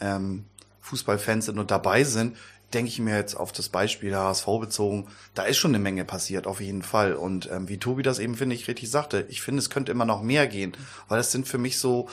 ähm, 0.00 0.44
Fußballfans 0.82 1.46
sind 1.46 1.58
und 1.58 1.70
dabei 1.70 2.04
sind, 2.04 2.36
denke 2.72 2.88
ich 2.88 2.98
mir 2.98 3.16
jetzt 3.16 3.34
auf 3.34 3.52
das 3.52 3.68
Beispiel 3.68 4.10
der 4.10 4.20
HSV 4.20 4.46
bezogen, 4.60 5.06
da 5.34 5.42
ist 5.42 5.58
schon 5.58 5.72
eine 5.72 5.82
Menge 5.82 6.04
passiert, 6.04 6.46
auf 6.46 6.60
jeden 6.60 6.82
Fall. 6.82 7.14
Und 7.14 7.50
ähm, 7.50 7.68
wie 7.68 7.78
Tobi 7.78 8.02
das 8.02 8.18
eben, 8.18 8.36
finde 8.36 8.54
ich, 8.54 8.68
richtig 8.68 8.90
sagte, 8.90 9.26
ich 9.28 9.42
finde, 9.42 9.58
es 9.60 9.70
könnte 9.70 9.92
immer 9.92 10.04
noch 10.04 10.22
mehr 10.22 10.46
gehen, 10.46 10.76
weil 11.08 11.18
das 11.18 11.32
sind 11.32 11.46
für 11.46 11.58
mich 11.58 11.78
so, 11.78 12.08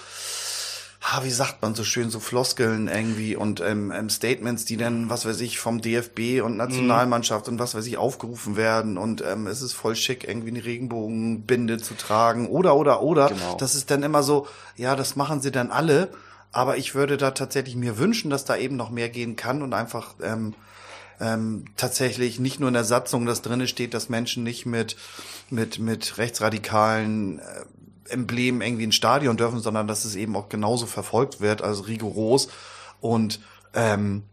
ha, 1.11 1.23
wie 1.23 1.31
sagt 1.31 1.61
man 1.61 1.75
so 1.75 1.83
schön, 1.83 2.09
so 2.09 2.19
Floskeln 2.19 2.87
irgendwie 2.87 3.35
und 3.35 3.61
ähm, 3.61 3.91
ähm, 3.91 4.09
Statements, 4.09 4.65
die 4.65 4.77
dann, 4.77 5.09
was 5.09 5.25
weiß 5.25 5.39
ich, 5.41 5.59
vom 5.59 5.81
DFB 5.81 6.41
und 6.43 6.57
Nationalmannschaft 6.57 7.47
mhm. 7.47 7.53
und 7.53 7.59
was 7.59 7.75
weiß 7.75 7.85
ich, 7.85 7.97
aufgerufen 7.97 8.55
werden 8.57 8.97
und 8.97 9.21
ähm, 9.21 9.47
es 9.47 9.61
ist 9.61 9.73
voll 9.73 9.95
schick, 9.95 10.27
irgendwie 10.27 10.49
eine 10.49 10.63
Regenbogenbinde 10.63 11.77
zu 11.77 11.95
tragen 11.95 12.47
oder, 12.47 12.75
oder, 12.75 13.01
oder. 13.01 13.29
Genau. 13.29 13.55
Das 13.57 13.75
ist 13.75 13.91
dann 13.91 14.03
immer 14.03 14.23
so, 14.23 14.47
ja, 14.75 14.95
das 14.95 15.15
machen 15.15 15.41
sie 15.41 15.51
dann 15.51 15.71
alle 15.71 16.09
aber 16.51 16.77
ich 16.77 16.95
würde 16.95 17.17
da 17.17 17.31
tatsächlich 17.31 17.75
mir 17.75 17.97
wünschen, 17.97 18.29
dass 18.29 18.45
da 18.45 18.57
eben 18.57 18.75
noch 18.75 18.89
mehr 18.89 19.09
gehen 19.09 19.35
kann 19.35 19.61
und 19.61 19.73
einfach 19.73 20.15
ähm, 20.21 20.55
ähm, 21.19 21.65
tatsächlich 21.75 22.39
nicht 22.39 22.59
nur 22.59 22.69
in 22.69 22.73
der 22.73 22.85
Satzung, 22.85 23.25
dass 23.25 23.41
drinne 23.41 23.67
steht, 23.67 23.93
dass 23.93 24.09
Menschen 24.09 24.43
nicht 24.43 24.65
mit 24.65 24.95
mit 25.49 25.79
mit 25.79 26.17
rechtsradikalen 26.17 27.39
äh, 27.39 27.43
Emblemen 28.09 28.61
irgendwie 28.61 28.85
ins 28.85 28.95
Stadion 28.95 29.37
dürfen, 29.37 29.59
sondern 29.59 29.87
dass 29.87 30.05
es 30.05 30.15
eben 30.15 30.35
auch 30.35 30.49
genauso 30.49 30.85
verfolgt 30.85 31.41
wird, 31.41 31.61
also 31.61 31.83
rigoros. 31.83 32.49
Und 33.01 33.39
ähm, 33.73 34.23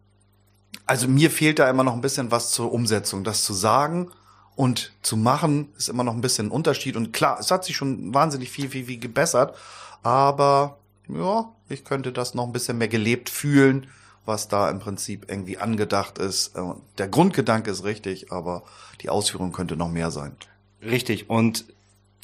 also 0.87 1.09
mir 1.09 1.31
fehlt 1.31 1.59
da 1.59 1.69
immer 1.69 1.85
noch 1.85 1.95
ein 1.95 2.01
bisschen 2.01 2.31
was 2.31 2.53
zur 2.53 2.73
Umsetzung, 2.73 3.25
das 3.25 3.45
zu 3.45 3.53
sagen 3.53 4.11
und 4.57 4.93
zu 5.03 5.17
machen 5.17 5.69
ist 5.77 5.89
immer 5.89 6.03
noch 6.03 6.15
ein 6.15 6.21
bisschen 6.21 6.49
ein 6.49 6.51
Unterschied. 6.51 6.97
Und 6.97 7.13
klar, 7.13 7.39
es 7.39 7.51
hat 7.51 7.65
sich 7.65 7.77
schon 7.77 8.15
wahnsinnig 8.15 8.51
viel, 8.51 8.69
viel, 8.71 8.87
viel 8.87 8.99
gebessert, 8.99 9.55
aber 10.03 10.79
ja, 11.09 11.53
ich 11.69 11.85
könnte 11.85 12.13
das 12.13 12.35
noch 12.35 12.47
ein 12.47 12.53
bisschen 12.53 12.79
mehr 12.79 12.89
gelebt 12.89 13.29
fühlen, 13.29 13.87
was 14.25 14.49
da 14.49 14.71
im 14.71 14.81
Prinzip 14.81 15.27
irgendwie 15.29 15.59
angedacht 15.59 16.19
ist. 16.19 16.53
Der 16.99 17.09
Grundgedanke 17.09 17.71
ist 17.71 17.85
richtig, 17.85 18.33
aber 18.33 18.63
die 19.03 19.11
Ausführung 19.11 19.53
könnte 19.53 19.77
noch 19.77 19.91
mehr 19.91 20.11
sein. 20.11 20.37
Richtig. 20.83 21.29
Und 21.31 21.65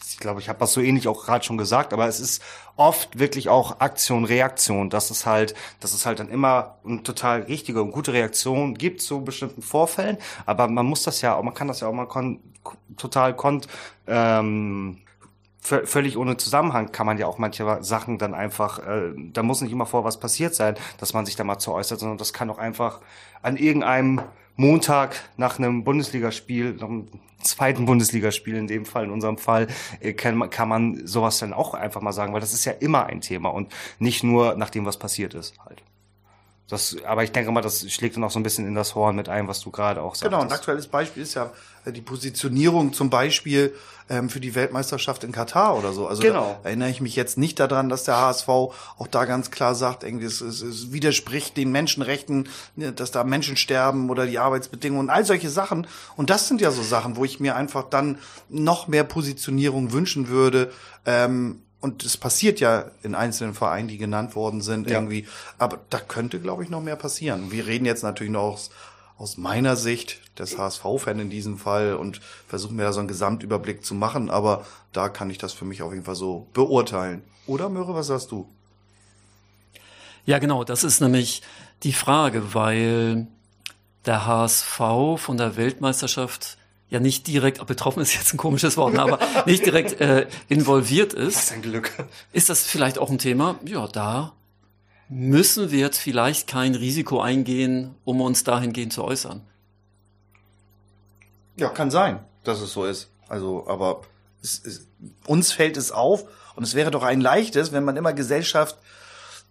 ich 0.09 0.19
glaube, 0.19 0.41
ich 0.41 0.49
habe 0.49 0.59
das 0.59 0.73
so 0.73 0.81
ähnlich 0.81 1.09
auch 1.09 1.25
gerade 1.25 1.45
schon 1.45 1.59
gesagt, 1.59 1.93
aber 1.93 2.07
es 2.07 2.21
ist 2.21 2.43
oft 2.77 3.19
wirklich 3.19 3.49
auch 3.49 3.81
Aktion, 3.81 4.25
Reaktion, 4.25 4.91
dass 4.91 5.11
es 5.11 5.27
halt, 5.27 5.55
dass 5.81 5.93
es 5.93 6.07
halt 6.07 6.21
dann 6.21 6.29
immer 6.29 6.79
eine 6.85 7.03
total 7.03 7.43
richtige 7.43 7.83
und 7.83 7.93
gute 7.93 8.13
Reaktion 8.13 8.75
gibt 8.75 9.01
zu 9.01 9.25
bestimmten 9.25 9.63
Vorfällen. 9.63 10.19
Aber 10.47 10.69
man 10.69 10.87
muss 10.87 11.03
das 11.03 11.21
ja, 11.21 11.41
man 11.41 11.55
kann 11.55 11.69
das 11.69 11.81
ja 11.81 11.89
auch 11.89 11.93
mal 11.93 12.07
kon 12.07 12.41
total 12.97 13.35
kont 13.35 13.67
ähm, 14.07 14.99
völlig 15.63 16.17
ohne 16.17 16.37
Zusammenhang 16.37 16.91
kann 16.91 17.07
man 17.07 17.19
ja 17.19 17.27
auch 17.27 17.39
manche 17.39 17.79
Sachen 17.83 18.19
dann 18.19 18.35
einfach, 18.35 18.81
äh, 18.81 19.13
da 19.17 19.45
muss 19.45 19.61
nicht 19.61 19.71
immer 19.71 19.87
vor 19.87 20.05
was 20.05 20.19
passiert 20.19 20.55
sein, 20.57 20.75
dass 20.99 21.15
man 21.15 21.25
sich 21.25 21.37
da 21.37 21.45
mal 21.45 21.59
zu 21.59 21.73
äußert, 21.73 22.01
sondern 22.01 22.19
das 22.19 22.33
kann 22.33 22.51
auch 22.51 22.59
einfach 22.59 23.01
an 23.43 23.57
irgendeinem 23.57 24.23
Montag 24.57 25.17
nach 25.37 25.59
einem 25.59 25.85
Bundesligaspiel, 25.85 26.75
nach 26.75 26.89
einem 26.89 27.09
zweiten 27.43 27.87
Bundesligaspiel 27.87 28.55
in 28.55 28.67
dem 28.67 28.87
Fall, 28.87 29.05
in 29.05 29.11
unserem 29.11 29.39
Fall, 29.39 29.69
äh, 30.01 30.13
kann, 30.13 30.51
kann 30.51 30.69
man 30.69 31.07
sowas 31.07 31.39
dann 31.39 31.53
auch 31.53 31.75
einfach 31.75 32.01
mal 32.01 32.13
sagen, 32.13 32.33
weil 32.33 32.41
das 32.41 32.53
ist 32.53 32.65
ja 32.65 32.73
immer 32.73 33.07
ein 33.07 33.21
Thema 33.21 33.51
und 33.51 33.73
nicht 33.99 34.23
nur 34.23 34.55
nachdem 34.57 34.87
was 34.87 34.99
passiert 34.99 35.35
ist 35.35 35.59
halt. 35.65 35.83
Das, 36.69 36.97
aber 37.05 37.23
ich 37.23 37.33
denke 37.33 37.53
mal, 37.53 37.61
das 37.61 37.91
schlägt 37.93 38.17
dann 38.17 38.25
auch 38.25 38.31
so 38.31 38.39
ein 38.39 38.43
bisschen 38.43 38.67
in 38.67 38.75
das 38.75 38.95
Horn 38.95 39.15
mit 39.15 39.29
ein, 39.29 39.47
was 39.47 39.61
du 39.61 39.71
gerade 39.71 40.01
auch 40.01 40.15
sagst. 40.15 40.31
Genau, 40.31 40.41
ein 40.41 40.51
aktuelles 40.51 40.87
Beispiel 40.87 41.23
ist 41.23 41.35
ja 41.35 41.51
äh, 41.85 41.93
die 41.93 42.01
Positionierung 42.01 42.95
zum 42.95 43.11
Beispiel 43.11 43.75
ähm, 44.13 44.29
für 44.29 44.41
die 44.41 44.55
Weltmeisterschaft 44.55 45.25
in 45.25 45.33
Katar 45.33 45.77
oder 45.79 45.95
so. 45.95 46.07
Also 46.07 46.21
genau. 46.21 46.61
erinnere 46.65 46.91
ich 46.91 47.01
mich 47.01 47.17
jetzt 47.17 47.39
nicht 47.39 47.59
daran, 47.59 47.89
dass 47.89 48.05
der 48.05 48.19
HSV 48.19 48.47
auch 48.49 49.07
da 49.11 49.25
ganz 49.25 49.51
klar 49.51 49.75
sagt, 49.75 50.05
irgendwie 50.05 50.27
es, 50.27 50.43
es, 50.43 50.61
es 50.61 50.93
widerspricht 50.93 51.57
den 51.57 51.73
Menschenrechten, 51.73 52.49
ne, 52.77 52.93
dass 52.93 53.11
da 53.11 53.25
Menschen 53.25 53.57
sterben 53.57 54.11
oder 54.11 54.27
die 54.27 54.39
Arbeitsbedingungen 54.39 55.09
und 55.09 55.11
all 55.11 55.25
solche 55.25 55.49
Sachen. 55.49 55.87
Und 56.15 56.29
das 56.29 56.47
sind 56.47 56.61
ja 56.61 56.71
so 56.71 56.83
Sachen, 56.83 57.17
wo 57.17 57.25
ich 57.25 57.41
mir 57.41 57.57
einfach 57.57 57.89
dann 57.89 58.19
noch 58.51 58.87
mehr 58.87 59.05
Positionierung 59.05 59.93
wünschen 59.93 60.29
würde. 60.29 60.71
Ähm, 61.07 61.63
und 61.81 62.05
es 62.05 62.19
passiert 62.19 62.61
ja 62.61 62.91
in 63.03 63.15
einzelnen 63.15 63.55
Vereinen, 63.55 63.89
die 63.89 63.97
genannt 63.97 64.37
worden 64.37 64.61
sind, 64.61 64.91
ja. 64.91 64.99
irgendwie. 64.99 65.27
Aber 65.57 65.81
da 65.89 65.99
könnte, 65.99 66.39
glaube 66.39 66.63
ich, 66.63 66.69
noch 66.69 66.83
mehr 66.83 66.97
passieren. 66.97 67.51
Wir 67.51 67.67
reden 67.67 67.87
jetzt 67.87 68.03
natürlich 68.03 68.33
noch 68.33 68.59
aus, 69.17 69.37
meiner 69.37 69.77
Sicht 69.77 70.21
des 70.39 70.59
HSV-Fan 70.59 71.19
in 71.21 71.31
diesem 71.31 71.59
Fall 71.59 71.95
und 71.95 72.21
versuchen 72.49 72.77
mir 72.77 72.85
da 72.85 72.93
so 72.93 73.01
einen 73.01 73.09
Gesamtüberblick 73.09 73.85
zu 73.85 73.95
machen. 73.95 74.31
Aber 74.31 74.65
da 74.93 75.09
kann 75.09 75.31
ich 75.31 75.39
das 75.39 75.53
für 75.53 75.65
mich 75.65 75.83
auf 75.83 75.93
jeden 75.93 76.05
Fall 76.05 76.15
so 76.15 76.47
beurteilen. 76.53 77.23
Oder, 77.47 77.69
Möhre, 77.69 77.95
was 77.95 78.09
sagst 78.09 78.31
du? 78.31 78.49
Ja, 80.25 80.39
genau. 80.39 80.65
Das 80.65 80.85
ist 80.85 81.01
nämlich 81.01 81.43
die 81.83 81.93
Frage, 81.93 82.55
weil 82.55 83.27
der 84.07 84.27
HSV 84.27 84.77
von 85.17 85.37
der 85.37 85.57
Weltmeisterschaft 85.57 86.59
ja 86.91 87.01
nicht 87.01 87.27
direkt, 87.27 87.65
betroffen 87.67 88.03
ist 88.03 88.15
jetzt 88.15 88.35
ein 88.35 88.37
komisches 88.37 88.77
Wort, 88.77 88.99
aber 88.99 89.19
nicht 89.47 89.65
direkt 89.65 90.01
äh, 90.01 90.27
involviert 90.49 91.15
ist. 91.15 91.37
Was 91.37 91.53
ein 91.53 91.63
Glück. 91.63 91.91
Ist 92.33 92.51
das 92.51 92.65
vielleicht 92.65 92.99
auch 92.99 93.11
ein 93.11 93.19
Thema? 93.19 93.59
Ja, 93.65 93.89
da 93.89 94.33
müssen 95.15 95.71
wir 95.71 95.79
jetzt 95.79 95.99
vielleicht 95.99 96.47
kein 96.47 96.75
Risiko 96.75 97.21
eingehen, 97.21 97.95
um 98.05 98.23
uns 98.23 98.45
dahingehend 98.45 98.95
zu 98.95 99.05
äußern. 99.05 99.43
Ja, 101.57 101.69
kann 101.69 101.91
sein, 101.91 102.21
dass 102.45 102.61
es 102.61 102.73
so 102.73 102.87
ist. 102.87 103.11
Also, 103.29 103.67
aber 103.69 104.03
es, 104.43 104.63
es, 104.65 104.87
uns 105.27 105.53
fällt 105.53 105.77
es 105.77 105.93
auf 105.93 106.25
und 106.57 106.65
es 106.65 106.75
wäre 106.75 106.91
doch 106.91 107.03
ein 107.03 107.21
leichtes, 107.21 107.73
wenn 107.73 107.85
man 107.85 107.97
immer 107.97 108.15
Gesellschaft 108.15 108.79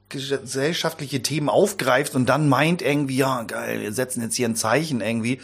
gesellschaftliche 0.10 1.24
Themen 1.24 1.48
aufgreift 1.48 2.15
und 2.15 2.25
dann 2.25 2.50
meint 2.50 2.82
irgendwie, 2.82 3.15
ja, 3.15 3.44
geil, 3.44 3.80
wir 3.80 3.94
setzen 3.94 4.22
jetzt 4.22 4.36
hier 4.36 4.50
ein 4.50 4.58
Zeichen 4.58 5.00
irgendwie, 5.00 5.39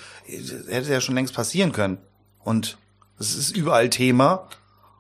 hätte 0.68 0.92
ja 0.92 1.00
schon 1.00 1.16
längst 1.16 1.34
passieren 1.34 1.72
können. 1.72 2.00
Und 2.44 2.78
es 3.18 3.34
ist 3.36 3.56
überall 3.56 3.90
Thema. 3.90 4.50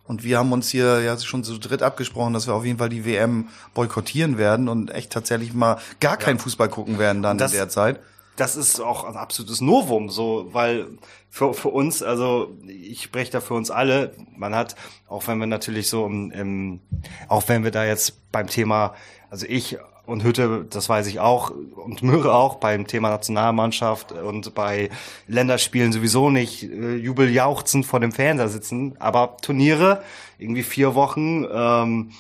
Und 0.08 0.24
wir 0.24 0.38
haben 0.38 0.52
uns 0.52 0.70
hier 0.70 1.02
ja 1.02 1.18
schon 1.20 1.44
zu 1.44 1.58
dritt 1.58 1.84
abgesprochen, 1.84 2.34
dass 2.34 2.48
wir 2.48 2.54
auf 2.54 2.66
jeden 2.66 2.80
Fall 2.80 2.90
die 2.90 3.06
WM 3.06 3.50
boykottieren 3.74 4.38
werden 4.38 4.70
und 4.70 4.90
echt 4.90 5.12
tatsächlich 5.12 5.54
mal 5.54 5.78
gar 6.00 6.18
keinen 6.18 6.38
ja. 6.38 6.44
Fußball 6.44 6.70
gucken 6.70 6.98
werden 6.98 7.22
dann 7.22 7.38
das, 7.38 7.52
in 7.52 7.58
der 7.58 7.70
Zeit. 7.70 8.00
Das 8.38 8.56
ist 8.56 8.80
auch 8.80 9.04
ein 9.04 9.18
absolutes 9.18 9.62
Novum, 9.62 10.10
so, 10.10 10.48
weil 10.52 10.88
für, 11.30 11.54
für 11.54 11.70
uns, 11.70 12.04
also 12.04 12.56
ich 12.68 13.04
spreche 13.04 13.32
da 13.32 13.42
für 13.42 13.56
uns 13.56 13.70
alle, 13.70 14.14
man 14.36 14.56
hat, 14.56 14.76
auch 15.08 15.28
wenn 15.28 15.40
wir 15.40 15.48
natürlich 15.48 15.90
so 15.90 16.06
im, 16.06 16.32
im 16.32 16.80
auch 17.28 17.44
wenn 17.48 17.64
wir 17.64 17.72
da 17.72 17.84
jetzt 17.84 18.32
beim 18.32 18.48
Thema 18.48 18.94
also 19.30 19.46
ich 19.48 19.78
und 20.08 20.24
Hütte, 20.24 20.66
das 20.70 20.88
weiß 20.90 21.06
ich 21.08 21.20
auch, 21.20 21.52
und 21.76 22.02
Möhre 22.02 22.34
auch 22.34 22.56
beim 22.56 22.88
Thema 22.88 23.10
Nationalmannschaft 23.10 24.14
und 24.14 24.56
bei 24.56 24.90
Länderspielen 25.28 25.92
sowieso 25.92 26.30
nicht 26.30 26.64
äh, 26.64 26.96
jubeljauchzend 26.96 27.86
vor 27.86 28.00
dem 28.00 28.14
Fernseher 28.14 28.48
sitzen, 28.48 28.96
aber 29.00 29.38
Turniere, 29.42 30.02
irgendwie 30.40 30.64
vier 30.64 30.96
Wochen, 30.96 31.46
ähm, 31.52 32.12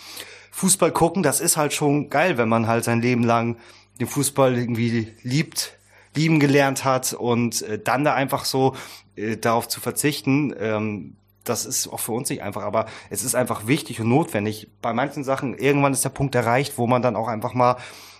Fußball 0.51 0.91
gucken, 0.91 1.23
das 1.23 1.39
ist 1.39 1.55
halt 1.55 1.73
schon 1.73 2.09
geil, 2.09 2.37
wenn 2.37 2.49
man 2.49 2.67
halt 2.67 2.83
sein 2.83 3.01
Leben 3.01 3.23
lang 3.23 3.55
den 3.99 4.07
Fußball 4.07 4.57
irgendwie 4.57 5.13
liebt, 5.21 5.77
lieben 6.13 6.39
gelernt 6.39 6.83
hat 6.83 7.13
und 7.13 7.61
äh, 7.61 7.79
dann 7.79 8.03
da 8.03 8.13
einfach 8.13 8.43
so 8.43 8.75
äh, 9.15 9.37
darauf 9.37 9.69
zu 9.69 9.79
verzichten, 9.79 10.53
ähm, 10.59 11.15
das 11.49 11.65
ist 11.65 11.87
auch 11.87 11.99
für 11.99 12.11
uns 12.11 12.29
nicht 12.29 12.41
einfach, 12.41 12.63
aber 12.63 12.85
es 13.09 13.23
ist 13.23 13.35
einfach 13.35 13.67
wichtig 13.67 13.99
und 14.01 14.09
notwendig. 14.09 14.69
Bei 14.81 14.93
manchen 14.93 15.23
Sachen, 15.23 15.57
irgendwann 15.57 15.93
ist 15.93 16.03
der 16.03 16.09
Punkt 16.09 16.35
erreicht, 16.35 16.77
wo 16.77 16.87
man 16.87 17.01
dann 17.01 17.15
auch 17.15 17.27
einfach 17.27 17.53
mal 17.53 17.77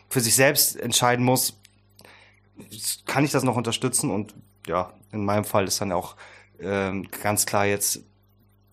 für 0.09 0.19
sich 0.19 0.35
selbst 0.35 0.79
entscheiden 0.79 1.25
muss, 1.25 1.59
kann 3.05 3.23
ich 3.23 3.31
das 3.31 3.43
noch 3.43 3.55
unterstützen? 3.55 4.09
Und 4.09 4.33
ja, 4.67 4.91
in 5.11 5.25
meinem 5.25 5.45
Fall 5.45 5.65
ist 5.65 5.81
dann 5.81 5.91
auch 5.91 6.15
ähm, 6.59 7.07
ganz 7.21 7.45
klar 7.45 7.65
jetzt 7.65 8.01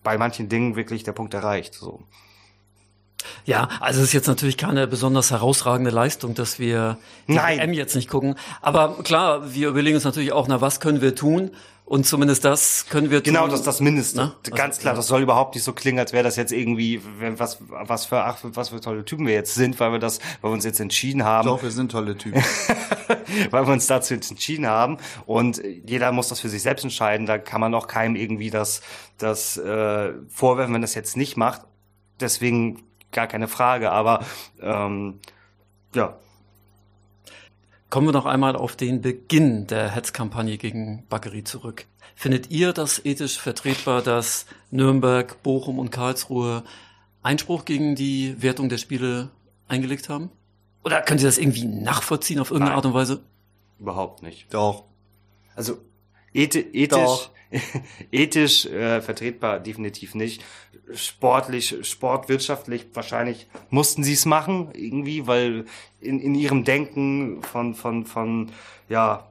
bei 0.03 0.17
manchen 0.17 0.49
Dingen 0.49 0.75
wirklich 0.75 1.03
der 1.03 1.13
Punkt 1.13 1.33
erreicht. 1.33 1.73
So. 1.73 2.03
Ja, 3.45 3.69
also 3.79 4.01
es 4.01 4.07
ist 4.07 4.13
jetzt 4.13 4.27
natürlich 4.27 4.57
keine 4.57 4.87
besonders 4.87 5.31
herausragende 5.31 5.91
Leistung, 5.91 6.35
dass 6.35 6.59
wir 6.59 6.97
die 7.27 7.33
Nein. 7.33 7.59
WM 7.59 7.73
jetzt 7.73 7.95
nicht 7.95 8.09
gucken. 8.09 8.35
Aber 8.61 9.03
klar, 9.03 9.53
wir 9.53 9.69
überlegen 9.69 9.95
uns 9.95 10.03
natürlich 10.03 10.31
auch, 10.31 10.47
na, 10.47 10.61
was 10.61 10.79
können 10.79 11.01
wir 11.01 11.15
tun? 11.15 11.51
Und 11.85 12.07
zumindest 12.07 12.43
das 12.43 12.87
können 12.89 13.11
wir 13.11 13.21
genau, 13.21 13.41
tun. 13.41 13.45
Genau, 13.45 13.51
das 13.51 13.59
ist 13.59 13.67
das 13.67 13.79
Mindeste. 13.79 14.17
Ne? 14.17 14.35
Ganz 14.43 14.59
also, 14.59 14.81
klar, 14.81 14.95
das 14.95 15.05
soll 15.05 15.21
überhaupt 15.21 15.53
nicht 15.53 15.63
so 15.63 15.71
klingen, 15.71 15.99
als 15.99 16.13
wäre 16.13 16.23
das 16.23 16.35
jetzt 16.35 16.51
irgendwie, 16.51 16.99
was, 17.37 17.59
was 17.69 18.05
für, 18.05 18.23
ach, 18.23 18.39
was 18.41 18.69
für 18.69 18.81
tolle 18.81 19.05
Typen 19.05 19.27
wir 19.27 19.35
jetzt 19.35 19.53
sind, 19.53 19.79
weil 19.79 19.91
wir 19.91 19.99
das, 19.99 20.19
weil 20.41 20.49
wir 20.49 20.55
uns 20.55 20.65
jetzt 20.65 20.79
entschieden 20.79 21.23
haben. 21.23 21.45
Doch, 21.45 21.61
wir 21.61 21.69
sind 21.69 21.91
tolle 21.91 22.17
Typen. 22.17 22.43
weil 23.51 23.67
wir 23.67 23.73
uns 23.73 23.85
dazu 23.85 24.15
entschieden 24.15 24.65
haben. 24.65 24.97
Und 25.27 25.61
jeder 25.63 26.11
muss 26.11 26.29
das 26.29 26.39
für 26.39 26.49
sich 26.49 26.63
selbst 26.63 26.83
entscheiden. 26.83 27.27
Da 27.27 27.37
kann 27.37 27.61
man 27.61 27.75
auch 27.75 27.85
keinem 27.85 28.15
irgendwie 28.15 28.49
das, 28.49 28.81
das 29.19 29.55
äh, 29.57 30.13
vorwerfen, 30.29 30.73
wenn 30.73 30.81
das 30.81 30.95
jetzt 30.95 31.15
nicht 31.15 31.37
macht. 31.37 31.61
Deswegen 32.19 32.81
gar 33.11 33.27
keine 33.27 33.47
Frage. 33.47 33.91
Aber 33.91 34.25
ähm, 34.59 35.19
ja, 35.93 36.17
Kommen 37.95 38.09
wir 38.09 38.11
noch 38.11 38.25
einmal 38.25 38.57
auf 38.57 38.75
den 38.75 38.99
Beginn 38.99 39.67
der 39.67 39.89
Hetzkampagne 39.89 40.57
gegen 40.57 41.05
Bakary 41.07 41.45
zurück. 41.45 41.85
Findet 42.13 42.51
ihr 42.51 42.73
das 42.73 43.05
ethisch 43.05 43.39
vertretbar, 43.39 44.01
dass 44.01 44.47
Nürnberg, 44.69 45.41
Bochum 45.43 45.79
und 45.79 45.91
Karlsruhe 45.91 46.65
Einspruch 47.23 47.63
gegen 47.63 47.95
die 47.95 48.35
Wertung 48.41 48.67
der 48.67 48.79
Spiele 48.79 49.29
eingelegt 49.69 50.09
haben? 50.09 50.29
Oder 50.83 51.03
können 51.03 51.19
Sie 51.19 51.25
das 51.25 51.37
irgendwie 51.37 51.63
nachvollziehen 51.63 52.39
auf 52.39 52.51
irgendeine 52.51 52.71
Nein, 52.71 52.75
Art 52.79 52.85
und 52.85 52.93
Weise? 52.95 53.21
Überhaupt 53.79 54.23
nicht. 54.23 54.53
Doch. 54.53 54.83
Also 55.55 55.77
ethisch, 56.35 56.89
Doch. 56.89 57.29
ethisch 58.11 58.65
äh, 58.65 59.01
vertretbar 59.01 59.59
definitiv 59.59 60.15
nicht 60.15 60.43
sportlich, 60.93 61.75
sportwirtschaftlich 61.81 62.87
wahrscheinlich 62.93 63.47
mussten 63.69 64.03
sie 64.03 64.13
es 64.13 64.25
machen, 64.25 64.69
irgendwie, 64.73 65.27
weil 65.27 65.65
in, 65.99 66.19
in 66.19 66.35
ihrem 66.35 66.63
Denken 66.63 67.41
von, 67.41 67.75
von, 67.75 68.05
von, 68.05 68.51
ja, 68.89 69.27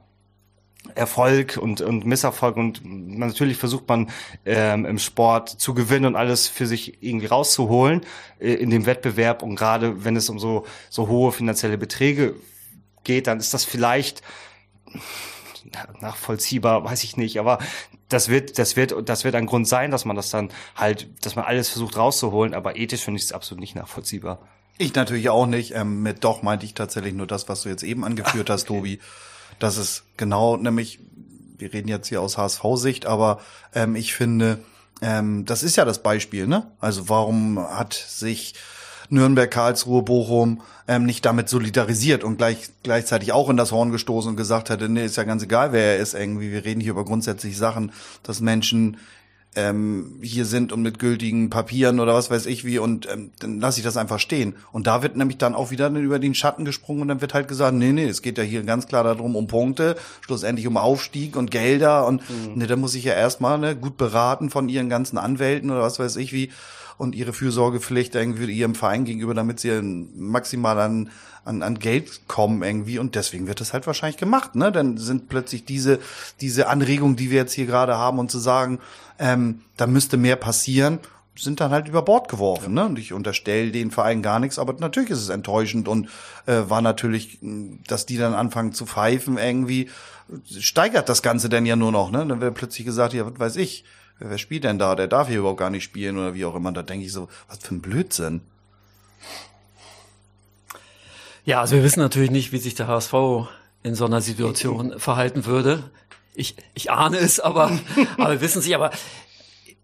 Erfolg 0.93 1.57
und, 1.59 1.81
und 1.81 2.05
Misserfolg 2.05 2.57
und 2.57 2.81
natürlich 2.85 3.57
versucht 3.57 3.87
man 3.87 4.11
ähm, 4.45 4.85
im 4.85 4.99
Sport 4.99 5.49
zu 5.49 5.73
gewinnen 5.73 6.05
und 6.05 6.15
alles 6.15 6.47
für 6.47 6.67
sich 6.67 7.01
irgendwie 7.01 7.25
rauszuholen 7.25 8.01
äh, 8.39 8.53
in 8.53 8.69
dem 8.69 8.85
Wettbewerb 8.85 9.41
und 9.41 9.55
gerade 9.55 10.05
wenn 10.05 10.15
es 10.15 10.29
um 10.29 10.37
so, 10.37 10.65
so 10.91 11.07
hohe 11.07 11.31
finanzielle 11.31 11.79
Beträge 11.79 12.35
geht, 13.03 13.25
dann 13.25 13.39
ist 13.39 13.51
das 13.53 13.65
vielleicht 13.65 14.21
nachvollziehbar, 16.01 16.83
weiß 16.83 17.03
ich 17.03 17.17
nicht, 17.17 17.39
aber 17.39 17.59
das 18.09 18.29
wird, 18.29 18.59
das 18.59 18.75
wird, 18.75 18.93
das 19.09 19.23
wird 19.23 19.35
ein 19.35 19.45
Grund 19.45 19.67
sein, 19.67 19.91
dass 19.91 20.05
man 20.05 20.15
das 20.15 20.29
dann 20.29 20.49
halt, 20.75 21.07
dass 21.25 21.35
man 21.35 21.45
alles 21.45 21.69
versucht 21.69 21.97
rauszuholen, 21.97 22.53
aber 22.53 22.77
ethisch 22.77 23.01
finde 23.01 23.19
ich 23.19 23.25
es 23.25 23.31
absolut 23.31 23.61
nicht 23.61 23.75
nachvollziehbar. 23.75 24.39
Ich 24.77 24.93
natürlich 24.93 25.29
auch 25.29 25.45
nicht. 25.45 25.73
Ähm, 25.73 26.01
mit 26.01 26.23
doch 26.23 26.41
meinte 26.41 26.65
ich 26.65 26.73
tatsächlich 26.73 27.13
nur 27.13 27.27
das, 27.27 27.47
was 27.47 27.63
du 27.63 27.69
jetzt 27.69 27.83
eben 27.83 28.03
angeführt 28.03 28.49
hast, 28.49 28.69
okay. 28.69 28.77
Tobi. 28.77 28.99
Das 29.59 29.77
ist 29.77 30.03
genau, 30.17 30.57
nämlich, 30.57 30.99
wir 31.57 31.73
reden 31.73 31.87
jetzt 31.87 32.09
hier 32.09 32.21
aus 32.21 32.37
HSV-Sicht, 32.37 33.05
aber 33.05 33.39
ähm, 33.73 33.95
ich 33.95 34.13
finde, 34.13 34.59
ähm, 35.01 35.45
das 35.45 35.63
ist 35.63 35.77
ja 35.77 35.85
das 35.85 36.03
Beispiel, 36.03 36.45
ne? 36.47 36.71
Also 36.79 37.07
warum 37.07 37.57
hat 37.59 37.93
sich 37.93 38.55
Nürnberg, 39.09 39.49
Karlsruhe, 39.49 40.03
Bochum 40.03 40.61
ähm, 40.87 41.05
nicht 41.05 41.25
damit 41.25 41.49
solidarisiert 41.49 42.23
und 42.23 42.37
gleich, 42.37 42.69
gleichzeitig 42.83 43.31
auch 43.31 43.49
in 43.49 43.57
das 43.57 43.71
Horn 43.71 43.91
gestoßen 43.91 44.31
und 44.31 44.37
gesagt 44.37 44.69
hätte, 44.69 44.89
nee, 44.89 45.05
ist 45.05 45.17
ja 45.17 45.23
ganz 45.23 45.43
egal, 45.43 45.71
wer 45.71 45.95
er 45.95 45.97
ist 45.97 46.13
irgendwie. 46.13 46.51
Wir 46.51 46.65
reden 46.65 46.81
hier 46.81 46.91
über 46.91 47.05
grundsätzliche 47.05 47.57
Sachen, 47.57 47.91
dass 48.23 48.41
Menschen 48.41 48.97
ähm, 49.55 50.19
hier 50.21 50.45
sind 50.45 50.71
und 50.71 50.81
mit 50.81 50.99
gültigen 50.99 51.49
Papieren 51.49 51.99
oder 51.99 52.13
was 52.13 52.29
weiß 52.29 52.45
ich 52.45 52.65
wie 52.65 52.79
und 52.79 53.07
ähm, 53.11 53.31
dann 53.39 53.59
lasse 53.59 53.79
ich 53.79 53.85
das 53.85 53.97
einfach 53.97 54.19
stehen. 54.19 54.55
Und 54.71 54.87
da 54.87 55.01
wird 55.01 55.15
nämlich 55.15 55.37
dann 55.37 55.55
auch 55.55 55.71
wieder 55.71 55.89
über 55.89 56.19
den 56.19 56.35
Schatten 56.35 56.65
gesprungen 56.65 57.03
und 57.03 57.07
dann 57.07 57.21
wird 57.21 57.33
halt 57.33 57.47
gesagt, 57.47 57.75
nee, 57.75 57.91
nee, 57.91 58.05
es 58.05 58.21
geht 58.21 58.37
ja 58.37 58.43
hier 58.43 58.63
ganz 58.63 58.87
klar 58.87 59.03
darum, 59.03 59.35
um 59.35 59.47
Punkte, 59.47 59.95
schlussendlich 60.21 60.67
um 60.67 60.77
Aufstieg 60.77 61.35
und 61.35 61.51
Gelder 61.51 62.05
und 62.05 62.21
mhm. 62.29 62.53
nee, 62.55 62.67
da 62.67 62.75
muss 62.75 62.95
ich 62.95 63.05
ja 63.05 63.13
erstmal 63.13 63.57
ne, 63.57 63.75
gut 63.75 63.97
beraten 63.97 64.49
von 64.49 64.69
ihren 64.69 64.89
ganzen 64.89 65.17
Anwälten 65.17 65.71
oder 65.71 65.81
was 65.81 65.99
weiß 65.99 66.17
ich 66.17 66.33
wie 66.33 66.51
und 66.97 67.15
ihre 67.15 67.33
Fürsorgepflicht 67.33 68.15
irgendwie 68.15 68.51
ihrem 68.51 68.75
Verein 68.75 69.05
gegenüber, 69.05 69.33
damit 69.33 69.59
sie 69.59 69.81
maximal 69.81 70.79
an, 70.79 71.09
an, 71.43 71.61
an 71.61 71.79
Geld 71.79 72.27
kommen 72.27 72.63
irgendwie. 72.63 72.99
Und 72.99 73.15
deswegen 73.15 73.47
wird 73.47 73.59
das 73.59 73.73
halt 73.73 73.85
wahrscheinlich 73.87 74.17
gemacht, 74.17 74.55
ne? 74.55 74.71
Dann 74.71 74.97
sind 74.97 75.29
plötzlich 75.29 75.65
diese, 75.65 75.99
diese 76.41 76.67
Anregungen, 76.67 77.15
die 77.15 77.31
wir 77.31 77.37
jetzt 77.37 77.53
hier 77.53 77.65
gerade 77.65 77.97
haben 77.97 78.19
und 78.19 78.31
zu 78.31 78.39
sagen, 78.39 78.79
ähm, 79.19 79.61
da 79.77 79.87
müsste 79.87 80.17
mehr 80.17 80.35
passieren, 80.35 80.99
sind 81.37 81.59
dann 81.59 81.71
halt 81.71 81.87
über 81.87 82.01
Bord 82.01 82.29
geworfen. 82.29 82.73
Ne? 82.73 82.85
Und 82.85 82.99
ich 82.99 83.13
unterstelle 83.13 83.71
den 83.71 83.91
Verein 83.91 84.21
gar 84.21 84.39
nichts, 84.39 84.57
aber 84.57 84.73
natürlich 84.73 85.09
ist 85.09 85.21
es 85.21 85.29
enttäuschend 85.29 85.87
und 85.87 86.07
äh, 86.45 86.61
war 86.67 86.81
natürlich, 86.81 87.39
dass 87.87 88.05
die 88.05 88.17
dann 88.17 88.33
anfangen 88.33 88.73
zu 88.73 88.85
pfeifen 88.85 89.37
irgendwie, 89.37 89.89
steigert 90.49 91.09
das 91.09 91.21
Ganze 91.21 91.49
denn 91.49 91.65
ja 91.65 91.75
nur 91.75 91.91
noch. 91.91 92.11
Ne? 92.11 92.25
Dann 92.25 92.41
wird 92.41 92.55
plötzlich 92.55 92.85
gesagt, 92.85 93.13
ja, 93.13 93.25
was 93.25 93.39
weiß 93.39 93.55
ich, 93.57 93.83
wer 94.19 94.37
spielt 94.37 94.63
denn 94.63 94.79
da? 94.79 94.95
Der 94.95 95.07
darf 95.07 95.27
hier 95.27 95.39
überhaupt 95.39 95.59
gar 95.59 95.69
nicht 95.69 95.83
spielen 95.83 96.17
oder 96.17 96.33
wie 96.33 96.45
auch 96.45 96.55
immer. 96.55 96.71
Da 96.71 96.83
denke 96.83 97.05
ich 97.05 97.11
so, 97.11 97.27
was 97.47 97.59
für 97.59 97.75
ein 97.75 97.81
Blödsinn. 97.81 98.41
Ja, 101.43 101.61
also 101.61 101.75
wir 101.75 101.83
wissen 101.83 101.99
natürlich 101.99 102.31
nicht, 102.31 102.51
wie 102.53 102.57
sich 102.57 102.73
der 102.75 102.87
HSV 102.87 103.13
in 103.83 103.93
so 103.93 104.05
einer 104.05 104.21
Situation 104.21 104.99
verhalten 104.99 105.45
würde. 105.45 105.83
Ich, 106.35 106.55
ich 106.73 106.91
ahne 106.91 107.17
es, 107.17 107.39
aber, 107.39 107.79
aber 108.17 108.41
wissen 108.41 108.61
nicht. 108.61 108.75
Aber 108.75 108.91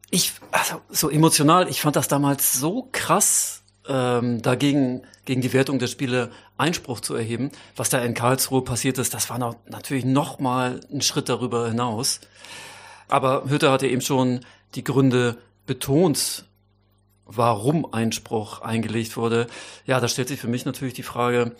ich, 0.10 0.34
also 0.52 0.82
so 0.90 1.10
emotional, 1.10 1.70
ich 1.70 1.82
fand 1.82 1.96
das 1.96 2.08
damals 2.08 2.54
so 2.54 2.90
krass, 2.92 3.64
ähm, 3.88 4.42
dagegen 4.42 5.02
gegen 5.26 5.42
die 5.42 5.54
Wertung 5.54 5.80
der 5.80 5.88
Spiele 5.88 6.32
Einspruch 6.58 7.00
zu 7.00 7.16
erheben. 7.16 7.52
Was 7.76 7.90
da 7.90 8.00
in 8.00 8.14
Karlsruhe 8.14 8.64
passiert 8.64 8.98
ist, 8.98 9.14
das 9.14 9.30
war 9.30 9.38
noch, 9.38 9.56
natürlich 9.68 10.06
noch 10.06 10.40
mal 10.40 10.80
ein 10.92 11.02
Schritt 11.02 11.30
darüber 11.30 11.68
hinaus. 11.68 12.20
Aber 13.08 13.50
Hütter 13.50 13.72
hatte 13.72 13.88
eben 13.88 14.02
schon 14.02 14.42
die 14.76 14.84
Gründe 14.84 15.38
betont, 15.66 16.46
warum 17.26 17.92
Einspruch 17.94 18.62
eingelegt 18.62 19.18
wurde. 19.18 19.48
Ja, 19.86 20.00
da 20.00 20.08
stellt 20.08 20.28
sich 20.28 20.40
für 20.40 20.48
mich 20.48 20.66
natürlich 20.66 20.94
die 20.94 21.04
Frage, 21.04 21.56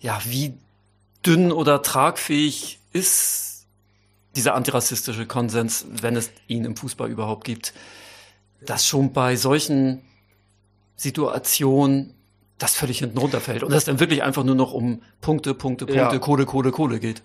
ja, 0.00 0.20
wie 0.24 0.54
dünn 1.24 1.52
oder 1.52 1.82
tragfähig 1.82 2.80
ist 2.92 3.51
dieser 4.34 4.54
antirassistische 4.54 5.26
Konsens, 5.26 5.86
wenn 5.90 6.16
es 6.16 6.30
ihn 6.46 6.64
im 6.64 6.76
Fußball 6.76 7.10
überhaupt 7.10 7.44
gibt, 7.44 7.74
dass 8.64 8.86
schon 8.86 9.12
bei 9.12 9.36
solchen 9.36 10.02
Situationen 10.96 12.14
das 12.58 12.74
völlig 12.74 13.00
hinten 13.00 13.18
runterfällt 13.18 13.64
und 13.64 13.72
es 13.72 13.84
dann 13.84 13.98
wirklich 13.98 14.22
einfach 14.22 14.44
nur 14.44 14.54
noch 14.54 14.72
um 14.72 15.02
Punkte, 15.20 15.52
Punkte, 15.52 15.84
Punkte, 15.84 16.14
ja. 16.14 16.18
Kohle, 16.18 16.46
Kohle, 16.46 16.70
Kohle 16.70 17.00
geht. 17.00 17.22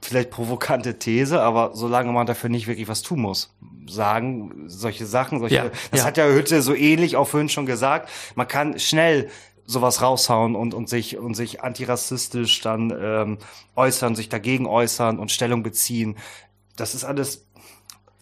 Vielleicht 0.00 0.30
provokante 0.30 0.98
These, 0.98 1.42
aber 1.42 1.72
solange 1.74 2.10
man 2.10 2.26
dafür 2.26 2.48
nicht 2.48 2.66
wirklich 2.66 2.88
was 2.88 3.02
tun 3.02 3.20
muss. 3.20 3.54
Sagen, 3.86 4.64
solche 4.66 5.04
Sachen, 5.04 5.40
solche, 5.40 5.56
ja, 5.56 5.70
das 5.90 6.00
ja. 6.00 6.06
hat 6.06 6.16
ja 6.16 6.26
Hütte 6.26 6.62
so 6.62 6.74
ähnlich 6.74 7.16
auch 7.16 7.28
vorhin 7.28 7.50
schon 7.50 7.66
gesagt. 7.66 8.08
Man 8.34 8.48
kann 8.48 8.78
schnell 8.78 9.28
sowas 9.66 10.00
raushauen 10.00 10.56
und, 10.56 10.72
und 10.72 10.88
sich 10.88 11.18
und 11.18 11.34
sich 11.34 11.62
antirassistisch 11.62 12.62
dann 12.62 12.90
ähm, 12.98 13.38
äußern, 13.76 14.14
sich 14.14 14.30
dagegen 14.30 14.66
äußern 14.66 15.18
und 15.18 15.30
Stellung 15.30 15.62
beziehen. 15.62 16.16
Das 16.78 16.94
ist 16.94 17.04
alles 17.04 17.46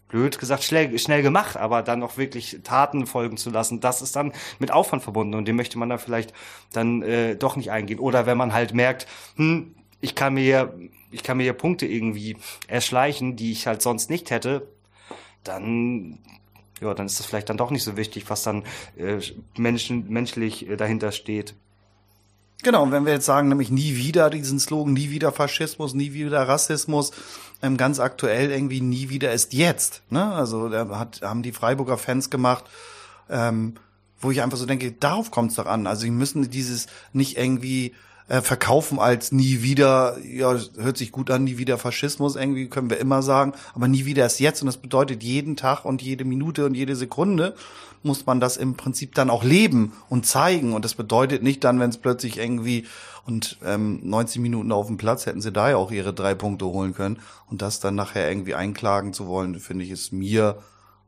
blöd 0.09 0.39
gesagt, 0.39 0.63
schnell, 0.63 0.99
schnell 0.99 1.23
gemacht, 1.23 1.57
aber 1.57 1.83
dann 1.83 2.03
auch 2.03 2.17
wirklich 2.17 2.61
Taten 2.63 3.07
folgen 3.07 3.37
zu 3.37 3.51
lassen, 3.51 3.81
das 3.81 4.03
ist 4.03 4.15
dann 4.15 4.33
mit 4.59 4.71
Aufwand 4.71 5.03
verbunden 5.03 5.35
und 5.35 5.47
dem 5.47 5.57
möchte 5.57 5.79
man 5.79 5.89
dann 5.89 5.99
vielleicht 5.99 6.33
dann 6.73 7.03
äh, 7.03 7.37
doch 7.37 7.57
nicht 7.57 7.71
eingehen. 7.71 7.99
Oder 7.99 8.27
wenn 8.27 8.39
man 8.39 8.53
halt 8.53 8.73
merkt, 8.73 9.07
hm, 9.37 9.75
ich 10.01 10.15
kann 10.15 10.35
mir, 10.35 10.79
ich 11.11 11.23
kann 11.23 11.39
mir 11.39 11.45
hier 11.45 11.53
Punkte 11.55 11.87
irgendwie 11.87 12.37
erschleichen, 12.69 13.37
die 13.37 13.53
ich 13.53 13.67
halt 13.67 13.83
sonst 13.83 14.11
nicht 14.11 14.31
hätte, 14.31 14.69
dann 15.43 16.19
ja, 16.81 16.93
dann 16.93 17.07
ist 17.07 17.19
das 17.19 17.27
vielleicht 17.27 17.49
dann 17.49 17.57
doch 17.57 17.71
nicht 17.71 17.85
so 17.85 17.97
wichtig, 17.97 18.29
was 18.29 18.43
dann 18.43 18.65
äh, 18.97 19.19
Menschen, 19.57 20.09
menschlich 20.11 20.69
äh, 20.69 20.77
dahinter 20.77 21.11
steht. 21.11 21.55
Genau, 22.67 22.91
wenn 22.91 23.07
wir 23.07 23.13
jetzt 23.13 23.27
sagen, 23.27 23.49
nämlich 23.49 23.71
nie 23.71 23.95
wieder 23.95 24.29
diesen 24.29 24.59
Slogan, 24.59 24.93
nie 24.93 25.11
wieder 25.11 25.31
Faschismus, 25.31 25.95
nie 25.95 26.15
wieder 26.15 26.49
Rassismus, 26.49 27.13
ähm, 27.63 27.77
ganz 27.77 28.01
aktuell 28.01 28.51
irgendwie 28.51 28.81
nie 28.81 29.09
wieder 29.09 29.33
ist 29.33 29.53
jetzt. 29.53 30.03
Ne? 30.11 30.33
Also 30.35 30.69
da 30.69 30.99
hat, 30.99 31.23
haben 31.23 31.45
die 31.45 31.53
Freiburger 31.53 31.97
Fans 31.97 32.29
gemacht, 32.29 32.65
ähm, 33.31 33.75
wo 34.21 34.33
ich 34.33 34.43
einfach 34.43 34.59
so 34.59 34.67
denke, 34.67 34.91
darauf 34.91 35.31
kommt 35.31 35.53
es 35.53 35.59
doch 35.59 35.67
an. 35.67 35.87
Also 35.87 36.07
die 36.07 36.11
müssen 36.11 36.51
dieses 36.51 36.89
nicht 37.13 37.39
irgendwie 37.39 37.95
äh, 38.29 38.41
verkaufen 38.41 38.99
als 38.99 39.33
nie 39.33 39.63
wieder, 39.63 40.19
ja, 40.25 40.57
hört 40.77 40.97
sich 40.97 41.13
gut 41.13 41.31
an, 41.31 41.45
nie 41.45 41.59
wieder 41.59 41.79
Faschismus, 41.79 42.37
irgendwie 42.37 42.69
können 42.69 42.91
wir 42.91 42.99
immer 42.99 43.23
sagen, 43.23 43.53
aber 43.75 43.89
nie 43.89 44.05
wieder 44.05 44.27
ist 44.27 44.41
jetzt. 44.41 44.63
Und 44.63 44.67
das 44.67 44.79
bedeutet 44.79 45.23
jeden 45.23 45.57
Tag 45.57 45.85
und 45.85 46.03
jede 46.03 46.25
Minute 46.25 46.67
und 46.67 46.75
jede 46.75 46.97
Sekunde 46.97 47.55
muss 48.03 48.27
man 48.27 48.41
das 48.41 48.57
im 48.57 48.75
Prinzip 48.75 49.15
dann 49.15 49.31
auch 49.31 49.45
leben 49.45 49.93
und 50.09 50.27
zeigen. 50.27 50.73
Und 50.73 50.85
das 50.85 50.95
bedeutet 50.95 51.43
nicht 51.43 51.65
dann, 51.65 51.81
wenn 51.81 51.91
es 51.91 51.99
plötzlich 51.99 52.39
irgendwie 52.39 52.87
und 53.27 53.59
ähm, 53.65 54.01
90 54.05 54.41
Minuten 54.41 54.71
auf 54.71 54.87
dem 54.87 54.97
Platz 54.97 55.27
hätten 55.27 55.41
sie 55.41 55.51
da 55.51 55.71
ja 55.71 55.77
auch 55.77 55.91
ihre 55.91 56.15
drei 56.15 56.35
Punkte 56.35 56.67
holen 56.67 56.95
können. 56.95 57.19
Und 57.51 57.61
das 57.61 57.81
dann 57.81 57.97
nachher 57.97 58.29
irgendwie 58.29 58.55
einklagen 58.55 59.13
zu 59.13 59.27
wollen, 59.27 59.59
finde 59.59 59.85
ich, 59.85 59.91
ist 59.91 60.13
mir 60.13 60.63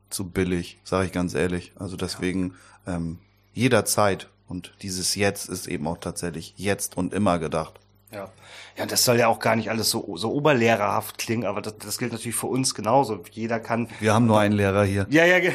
zu 0.09 0.29
billig, 0.29 0.79
sage 0.83 1.05
ich 1.05 1.11
ganz 1.13 1.33
ehrlich. 1.33 1.71
Also 1.77 1.95
deswegen 1.95 2.55
ähm, 2.85 3.19
jederzeit 3.53 4.27
und 4.49 4.73
dieses 4.81 5.15
Jetzt 5.15 5.47
ist 5.47 5.67
eben 5.67 5.87
auch 5.87 5.97
tatsächlich 5.97 6.53
jetzt 6.57 6.97
und 6.97 7.13
immer 7.13 7.39
gedacht. 7.39 7.79
Ja. 8.11 8.29
Ja, 8.77 8.85
das 8.85 9.03
soll 9.03 9.19
ja 9.19 9.27
auch 9.27 9.39
gar 9.39 9.57
nicht 9.57 9.69
alles 9.69 9.89
so, 9.89 10.15
so 10.15 10.31
oberlehrerhaft 10.31 11.17
klingen, 11.17 11.45
aber 11.45 11.61
das, 11.61 11.77
das 11.79 11.97
gilt 11.97 12.13
natürlich 12.13 12.37
für 12.37 12.47
uns 12.47 12.73
genauso. 12.73 13.21
Jeder 13.29 13.59
kann. 13.59 13.89
Wir 13.99 14.13
haben 14.13 14.25
nur 14.25 14.39
einen 14.39 14.55
Lehrer 14.55 14.85
hier. 14.85 15.05
Ja, 15.09 15.25
ja. 15.25 15.37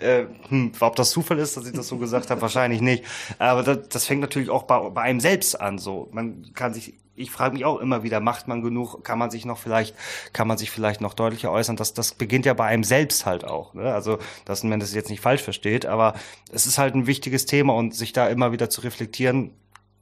äh, 0.00 0.26
hm, 0.48 0.72
ob 0.78 0.96
das 0.96 1.10
Zufall 1.10 1.38
ist, 1.38 1.56
dass 1.56 1.66
ich 1.66 1.72
das 1.72 1.88
so 1.88 1.96
gesagt 1.96 2.30
habe, 2.30 2.42
wahrscheinlich 2.42 2.82
nicht. 2.82 3.04
Aber 3.38 3.62
das, 3.62 3.88
das 3.88 4.04
fängt 4.04 4.20
natürlich 4.20 4.50
auch 4.50 4.64
bei, 4.64 4.90
bei 4.90 5.00
einem 5.00 5.20
selbst 5.20 5.58
an. 5.58 5.78
So, 5.78 6.08
man 6.12 6.52
kann 6.52 6.74
sich 6.74 6.94
ich 7.20 7.30
frage 7.30 7.54
mich 7.54 7.64
auch 7.64 7.78
immer 7.78 8.02
wieder, 8.02 8.20
macht 8.20 8.48
man 8.48 8.62
genug, 8.62 9.04
kann 9.04 9.18
man 9.18 9.30
sich 9.30 9.44
noch 9.44 9.58
vielleicht, 9.58 9.94
kann 10.32 10.48
man 10.48 10.58
sich 10.58 10.70
vielleicht 10.70 11.00
noch 11.00 11.14
deutlicher 11.14 11.50
äußern? 11.50 11.76
Das, 11.76 11.94
das 11.94 12.14
beginnt 12.14 12.46
ja 12.46 12.54
bei 12.54 12.66
einem 12.66 12.84
selbst 12.84 13.26
halt 13.26 13.44
auch. 13.44 13.74
Ne? 13.74 13.92
Also, 13.92 14.18
dass 14.44 14.64
man 14.64 14.80
das 14.80 14.94
jetzt 14.94 15.10
nicht 15.10 15.20
falsch 15.20 15.42
versteht, 15.42 15.86
aber 15.86 16.14
es 16.52 16.66
ist 16.66 16.78
halt 16.78 16.94
ein 16.94 17.06
wichtiges 17.06 17.46
Thema 17.46 17.74
und 17.74 17.94
sich 17.94 18.12
da 18.12 18.28
immer 18.28 18.52
wieder 18.52 18.70
zu 18.70 18.80
reflektieren, 18.80 19.52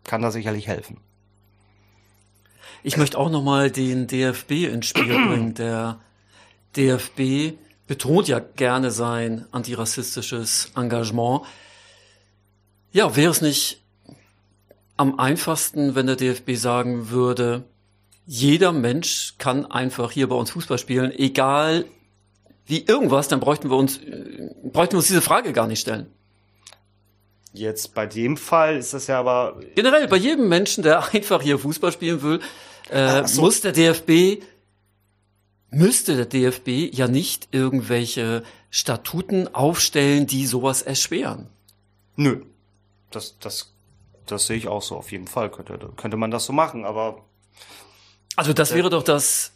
kann 0.04 0.22
da 0.22 0.30
sicherlich 0.30 0.68
helfen. 0.68 0.98
Ich 2.82 2.96
möchte 2.96 3.18
auch 3.18 3.30
nochmal 3.30 3.70
den 3.70 4.06
DFB 4.06 4.52
ins 4.72 4.86
Spiel 4.86 5.04
bringen. 5.28 5.54
Der 5.54 6.00
DFB 6.76 7.58
betont 7.86 8.28
ja 8.28 8.38
gerne 8.38 8.90
sein 8.90 9.46
antirassistisches 9.50 10.70
Engagement. 10.76 11.42
Ja, 12.92 13.16
wäre 13.16 13.32
es 13.32 13.40
nicht 13.40 13.82
am 14.98 15.18
einfachsten, 15.18 15.94
wenn 15.94 16.06
der 16.06 16.16
DFB 16.16 16.50
sagen 16.56 17.08
würde, 17.08 17.64
jeder 18.26 18.72
Mensch 18.72 19.36
kann 19.38 19.64
einfach 19.64 20.10
hier 20.10 20.28
bei 20.28 20.34
uns 20.34 20.50
Fußball 20.50 20.76
spielen, 20.76 21.12
egal 21.12 21.86
wie 22.66 22.84
irgendwas, 22.84 23.28
dann 23.28 23.40
bräuchten 23.40 23.70
wir 23.70 23.76
uns, 23.76 23.96
äh, 23.98 24.50
bräuchten 24.64 24.92
wir 24.92 24.98
uns 24.98 25.06
diese 25.06 25.22
Frage 25.22 25.54
gar 25.54 25.66
nicht 25.66 25.80
stellen. 25.80 26.06
Jetzt 27.54 27.94
bei 27.94 28.06
dem 28.06 28.36
Fall 28.36 28.76
ist 28.76 28.92
das 28.92 29.06
ja 29.06 29.18
aber. 29.18 29.58
Generell, 29.74 30.06
bei 30.08 30.18
jedem 30.18 30.48
Menschen, 30.48 30.82
der 30.82 31.08
einfach 31.14 31.40
hier 31.40 31.58
Fußball 31.58 31.92
spielen 31.92 32.20
will, 32.20 32.40
äh, 32.90 33.26
so. 33.26 33.40
muss 33.40 33.62
der 33.62 33.72
DFB, 33.72 34.42
müsste 35.70 36.16
der 36.16 36.26
DFB 36.26 36.92
ja 36.92 37.08
nicht 37.08 37.48
irgendwelche 37.52 38.42
Statuten 38.68 39.54
aufstellen, 39.54 40.26
die 40.26 40.44
sowas 40.44 40.82
erschweren. 40.82 41.46
Nö. 42.16 42.42
Das, 43.10 43.38
das 43.38 43.72
das 44.30 44.46
sehe 44.46 44.56
ich 44.56 44.68
auch 44.68 44.82
so, 44.82 44.96
auf 44.96 45.12
jeden 45.12 45.26
Fall 45.26 45.50
könnte, 45.50 45.78
könnte 45.96 46.16
man 46.16 46.30
das 46.30 46.44
so 46.44 46.52
machen, 46.52 46.84
aber. 46.84 47.24
Also 48.36 48.52
das 48.52 48.74
wäre 48.74 48.90
doch 48.90 49.02
das, 49.02 49.52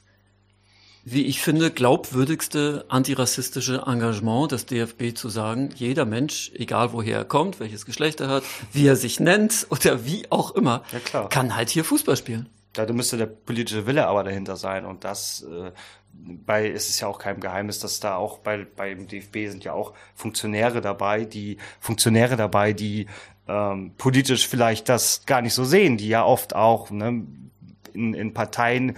wie 1.04 1.22
ich 1.22 1.40
finde, 1.40 1.70
glaubwürdigste 1.70 2.84
antirassistische 2.88 3.84
Engagement 3.86 4.52
des 4.52 4.66
DFB 4.66 5.14
zu 5.14 5.28
sagen, 5.28 5.70
jeder 5.74 6.04
Mensch, 6.04 6.52
egal 6.54 6.92
woher 6.92 7.18
er 7.18 7.24
kommt, 7.24 7.60
welches 7.60 7.86
Geschlecht 7.86 8.20
er 8.20 8.28
hat, 8.28 8.44
wie 8.72 8.86
er 8.86 8.96
sich 8.96 9.20
nennt 9.20 9.66
oder 9.70 10.04
wie 10.04 10.30
auch 10.30 10.52
immer, 10.52 10.82
ja, 11.12 11.24
kann 11.26 11.56
halt 11.56 11.70
hier 11.70 11.84
Fußball 11.84 12.16
spielen. 12.16 12.48
Da 12.72 12.90
müsste 12.90 13.18
der 13.18 13.26
politische 13.26 13.86
Wille 13.86 14.06
aber 14.06 14.24
dahinter 14.24 14.56
sein 14.56 14.86
und 14.86 15.04
das 15.04 15.42
äh, 15.42 15.72
bei 16.14 16.70
es 16.70 16.88
ist 16.88 17.00
ja 17.00 17.08
auch 17.08 17.18
kein 17.18 17.40
Geheimnis, 17.40 17.80
dass 17.80 18.00
da 18.00 18.16
auch 18.16 18.38
bei 18.38 18.64
beim 18.64 19.08
DFB 19.08 19.48
sind 19.48 19.64
ja 19.64 19.72
auch 19.72 19.92
Funktionäre 20.14 20.80
dabei, 20.80 21.24
die 21.24 21.58
Funktionäre 21.80 22.36
dabei, 22.36 22.72
die 22.72 23.06
ähm, 23.52 23.92
politisch 23.98 24.48
vielleicht 24.48 24.88
das 24.88 25.26
gar 25.26 25.42
nicht 25.42 25.52
so 25.52 25.64
sehen, 25.64 25.98
die 25.98 26.08
ja 26.08 26.24
oft 26.24 26.56
auch 26.56 26.90
ne, 26.90 27.26
in, 27.92 28.14
in 28.14 28.32
Parteien 28.32 28.96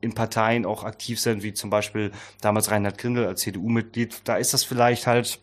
in 0.00 0.14
Parteien 0.14 0.66
auch 0.66 0.84
aktiv 0.84 1.18
sind, 1.20 1.42
wie 1.42 1.52
zum 1.52 1.70
Beispiel 1.70 2.12
damals 2.40 2.70
Reinhard 2.70 2.98
Grindel 2.98 3.26
als 3.26 3.40
CDU-Mitglied, 3.40 4.20
da 4.24 4.36
ist 4.36 4.52
das 4.54 4.62
vielleicht 4.62 5.06
halt, 5.06 5.40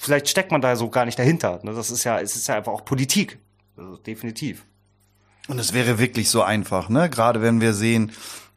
vielleicht 0.00 0.28
steckt 0.28 0.50
man 0.50 0.60
da 0.60 0.76
so 0.76 0.88
gar 0.88 1.04
nicht 1.04 1.18
dahinter. 1.18 1.60
Ne? 1.62 1.72
Das 1.74 1.90
ist 1.90 2.04
ja, 2.04 2.18
es 2.18 2.36
ist 2.36 2.48
ja 2.48 2.56
einfach 2.56 2.72
auch 2.72 2.84
Politik, 2.84 3.38
also 3.76 3.96
definitiv. 3.98 4.64
Und 5.46 5.58
es 5.58 5.72
wäre 5.72 5.98
wirklich 5.98 6.30
so 6.30 6.42
einfach, 6.42 6.88
ne? 6.88 7.08
Gerade 7.08 7.40
wenn 7.42 7.60
wir 7.60 7.74
sehen, 7.74 8.10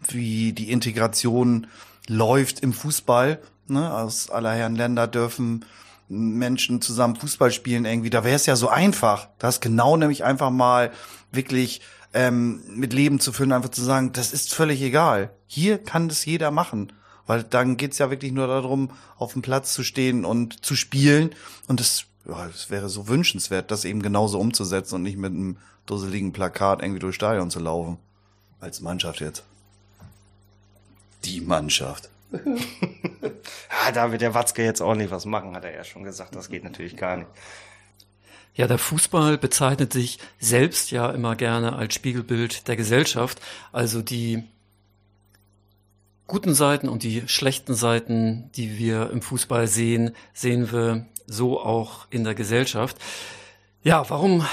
wie 0.08 0.54
die 0.54 0.72
Integration 0.72 1.68
läuft 2.08 2.62
im 2.62 2.74
Fußball, 2.74 3.40
ne? 3.68 3.94
Aus 3.94 4.32
aller 4.32 4.54
Herren 4.54 4.76
Länder 4.76 5.06
dürfen 5.06 5.66
Menschen 6.10 6.82
zusammen 6.82 7.16
Fußball 7.16 7.52
spielen 7.52 7.86
irgendwie, 7.86 8.10
da 8.10 8.24
wäre 8.24 8.36
es 8.36 8.48
ja 8.48 8.56
so 8.56 8.68
einfach, 8.68 9.30
das 9.38 9.62
genau 9.62 9.96
nämlich 9.96 10.24
einfach 10.24 10.50
mal 10.50 10.92
wirklich 11.32 11.82
ähm, 12.14 12.62
mit 12.68 12.94
Leben 12.94 13.20
zu 13.20 13.32
füllen, 13.32 13.52
einfach 13.52 13.70
zu 13.70 13.84
sagen, 13.84 14.12
das 14.14 14.34
ist 14.34 14.54
völlig 14.54 14.82
egal. 14.82 15.32
Hier 15.46 15.78
kann 15.78 16.10
das 16.10 16.26
jeder 16.26 16.52
machen. 16.52 16.92
Weil 17.28 17.44
dann 17.44 17.78
geht's 17.78 18.00
ja 18.00 18.10
wirklich 18.10 18.32
nur 18.32 18.48
darum, 18.48 18.90
auf 19.18 19.34
dem 19.34 19.44
Platz 19.44 19.76
zu 19.76 19.84
stehen 19.84 20.26
und 20.26 20.66
zu 20.66 20.76
spielen. 20.76 21.30
Und 21.68 21.80
das, 21.80 22.06
ja, 22.28 22.48
das 22.48 22.72
wäre 22.72 22.90
so 22.90 23.08
wünschenswert, 23.08 23.70
das 23.70 23.86
eben 23.86 24.02
genauso 24.02 24.40
umzusetzen 24.40 24.96
und 24.96 25.04
nicht 25.04 25.18
mit 25.18 25.34
einem 25.34 25.58
dusseligen 25.86 26.34
Plakat 26.34 26.82
irgendwie 26.82 27.00
durchs 27.00 27.18
Stadion 27.18 27.52
zu 27.52 27.60
laufen. 27.60 28.00
Als 28.60 28.82
Mannschaft 28.82 29.22
jetzt. 29.22 29.44
Die 31.24 31.42
Mannschaft. 31.42 32.10
Ja, 32.32 33.92
da 33.94 34.12
wird 34.12 34.22
der 34.22 34.34
Watzke 34.34 34.64
jetzt 34.64 34.82
auch 34.82 34.96
nicht 34.96 35.12
was 35.12 35.26
machen, 35.26 35.56
hat 35.56 35.66
er 35.66 35.74
ja 35.74 35.84
schon 35.84 36.04
gesagt. 36.04 36.36
Das 36.36 36.50
geht 36.50 36.64
natürlich 36.64 36.96
gar 36.96 37.18
nicht. 37.18 37.30
Ja, 38.54 38.68
der 38.68 38.78
Fußball 38.78 39.38
bezeichnet 39.38 39.94
sich 39.94 40.20
selbst 40.40 40.92
ja 40.92 41.10
immer 41.12 41.36
gerne 41.36 41.74
als 41.74 41.94
Spiegelbild 41.94 42.68
der 42.68 42.76
Gesellschaft. 42.76 43.40
Also 43.72 44.02
die 44.02 44.44
guten 46.28 46.54
Seiten 46.54 46.90
und 46.90 47.04
die 47.04 47.28
schlechten 47.28 47.74
Seiten, 47.74 48.52
die 48.56 48.78
wir 48.78 49.12
im 49.12 49.22
Fußball 49.22 49.68
sehen, 49.68 50.16
sehen 50.34 50.72
wir 50.72 51.08
so 51.26 51.60
auch 51.60 52.08
in 52.10 52.24
der 52.24 52.36
Gesellschaft. 52.36 52.98
Ja, 53.82 54.10
warum 54.10 54.46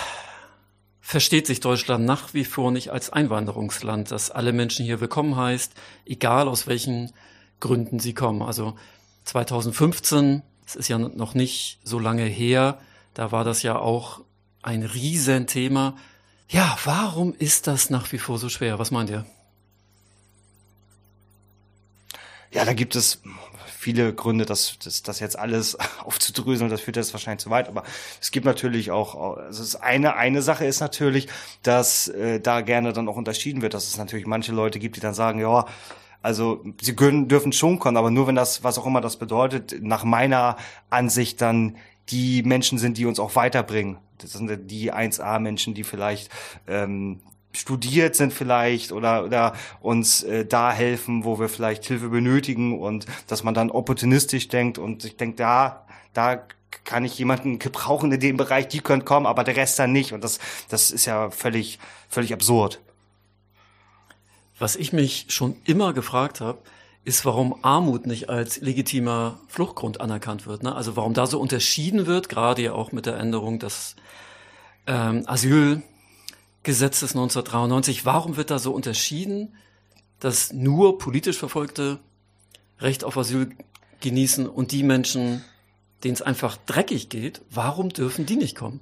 versteht 1.00 1.46
sich 1.46 1.60
Deutschland 1.60 2.04
nach 2.04 2.34
wie 2.34 2.44
vor 2.44 2.70
nicht 2.70 2.90
als 2.90 3.10
Einwanderungsland, 3.10 4.10
das 4.10 4.30
alle 4.30 4.52
Menschen 4.52 4.84
hier 4.84 5.00
willkommen 5.00 5.36
heißt, 5.36 5.72
egal 6.04 6.48
aus 6.48 6.66
welchen 6.66 7.12
Gründen 7.60 7.98
sie 7.98 8.14
kommen. 8.14 8.42
Also 8.42 8.76
2015, 9.24 10.42
das 10.64 10.76
ist 10.76 10.88
ja 10.88 10.98
noch 10.98 11.34
nicht 11.34 11.78
so 11.84 11.98
lange 11.98 12.24
her, 12.24 12.78
da 13.14 13.32
war 13.32 13.44
das 13.44 13.62
ja 13.62 13.78
auch 13.78 14.20
ein 14.62 14.82
Riesenthema. 14.82 15.96
Ja, 16.48 16.76
warum 16.84 17.34
ist 17.34 17.66
das 17.66 17.90
nach 17.90 18.12
wie 18.12 18.18
vor 18.18 18.38
so 18.38 18.48
schwer? 18.48 18.78
Was 18.78 18.90
meint 18.90 19.10
ihr? 19.10 19.24
Ja, 22.52 22.64
da 22.64 22.72
gibt 22.72 22.96
es 22.96 23.20
viele 23.86 24.12
Gründe, 24.12 24.46
das, 24.46 24.78
das, 24.82 25.02
das 25.02 25.20
jetzt 25.20 25.38
alles 25.38 25.78
aufzudröseln, 26.04 26.70
das 26.70 26.80
führt 26.80 26.96
jetzt 26.96 27.12
wahrscheinlich 27.12 27.42
zu 27.42 27.50
weit, 27.50 27.68
aber 27.68 27.84
es 28.20 28.32
gibt 28.32 28.44
natürlich 28.44 28.90
auch, 28.90 29.36
also 29.36 29.62
es 29.62 29.76
eine, 29.76 30.16
eine 30.16 30.42
Sache 30.42 30.64
ist 30.66 30.80
natürlich, 30.80 31.28
dass 31.62 32.08
äh, 32.08 32.40
da 32.40 32.62
gerne 32.62 32.92
dann 32.92 33.08
auch 33.08 33.16
unterschieden 33.16 33.62
wird, 33.62 33.74
dass 33.74 33.86
es 33.86 33.96
natürlich 33.96 34.26
manche 34.26 34.52
Leute 34.52 34.78
gibt, 34.78 34.96
die 34.96 35.00
dann 35.00 35.14
sagen, 35.14 35.38
ja, 35.38 35.66
also 36.26 36.64
sie 36.80 36.96
können, 36.96 37.28
dürfen 37.28 37.52
schon 37.52 37.78
kommen, 37.78 37.96
aber 37.96 38.10
nur 38.10 38.26
wenn 38.26 38.34
das, 38.34 38.64
was 38.64 38.78
auch 38.78 38.86
immer 38.86 39.00
das 39.00 39.16
bedeutet, 39.16 39.76
nach 39.80 40.02
meiner 40.02 40.56
Ansicht 40.90 41.40
dann 41.40 41.76
die 42.08 42.42
Menschen 42.42 42.78
sind, 42.78 42.98
die 42.98 43.06
uns 43.06 43.20
auch 43.20 43.36
weiterbringen. 43.36 43.98
Das 44.18 44.32
sind 44.32 44.68
die 44.68 44.92
1A-Menschen, 44.92 45.74
die 45.74 45.84
vielleicht 45.84 46.28
ähm, 46.66 47.20
studiert 47.52 48.16
sind 48.16 48.32
vielleicht 48.32 48.90
oder, 48.90 49.24
oder 49.24 49.52
uns 49.80 50.24
äh, 50.24 50.44
da 50.44 50.72
helfen, 50.72 51.24
wo 51.24 51.38
wir 51.38 51.48
vielleicht 51.48 51.84
Hilfe 51.84 52.08
benötigen 52.08 52.80
und 52.80 53.06
dass 53.28 53.44
man 53.44 53.54
dann 53.54 53.70
opportunistisch 53.70 54.48
denkt 54.48 54.78
und 54.78 55.04
ich 55.04 55.16
denke, 55.16 55.36
da, 55.36 55.86
da 56.12 56.42
kann 56.82 57.04
ich 57.04 57.16
jemanden 57.18 57.60
gebrauchen 57.60 58.10
in 58.10 58.18
dem 58.18 58.36
Bereich, 58.36 58.66
die 58.66 58.80
können 58.80 59.04
kommen, 59.04 59.26
aber 59.26 59.44
der 59.44 59.54
Rest 59.54 59.78
dann 59.78 59.92
nicht 59.92 60.12
und 60.12 60.24
das, 60.24 60.40
das 60.68 60.90
ist 60.90 61.06
ja 61.06 61.30
völlig, 61.30 61.78
völlig 62.08 62.32
absurd. 62.32 62.80
Was 64.58 64.76
ich 64.76 64.92
mich 64.92 65.26
schon 65.28 65.56
immer 65.64 65.92
gefragt 65.92 66.40
habe, 66.40 66.58
ist, 67.04 67.24
warum 67.24 67.62
Armut 67.62 68.06
nicht 68.06 68.28
als 68.28 68.60
legitimer 68.60 69.38
Fluchtgrund 69.46 70.00
anerkannt 70.00 70.46
wird. 70.46 70.62
Ne? 70.62 70.74
Also 70.74 70.96
warum 70.96 71.14
da 71.14 71.26
so 71.26 71.38
unterschieden 71.38 72.06
wird, 72.06 72.28
gerade 72.28 72.62
ja 72.62 72.72
auch 72.72 72.90
mit 72.90 73.06
der 73.06 73.16
Änderung 73.18 73.58
des 73.58 73.94
ähm, 74.86 75.22
Asylgesetzes 75.26 77.10
1993. 77.12 78.04
Warum 78.04 78.36
wird 78.36 78.50
da 78.50 78.58
so 78.58 78.72
unterschieden, 78.72 79.54
dass 80.18 80.52
nur 80.52 80.98
politisch 80.98 81.38
Verfolgte 81.38 82.00
Recht 82.80 83.04
auf 83.04 83.16
Asyl 83.16 83.54
genießen 84.00 84.48
und 84.48 84.72
die 84.72 84.82
Menschen, 84.82 85.44
denen 86.04 86.14
es 86.14 86.22
einfach 86.22 86.56
dreckig 86.66 87.08
geht, 87.08 87.40
warum 87.50 87.90
dürfen 87.90 88.26
die 88.26 88.36
nicht 88.36 88.56
kommen? 88.56 88.80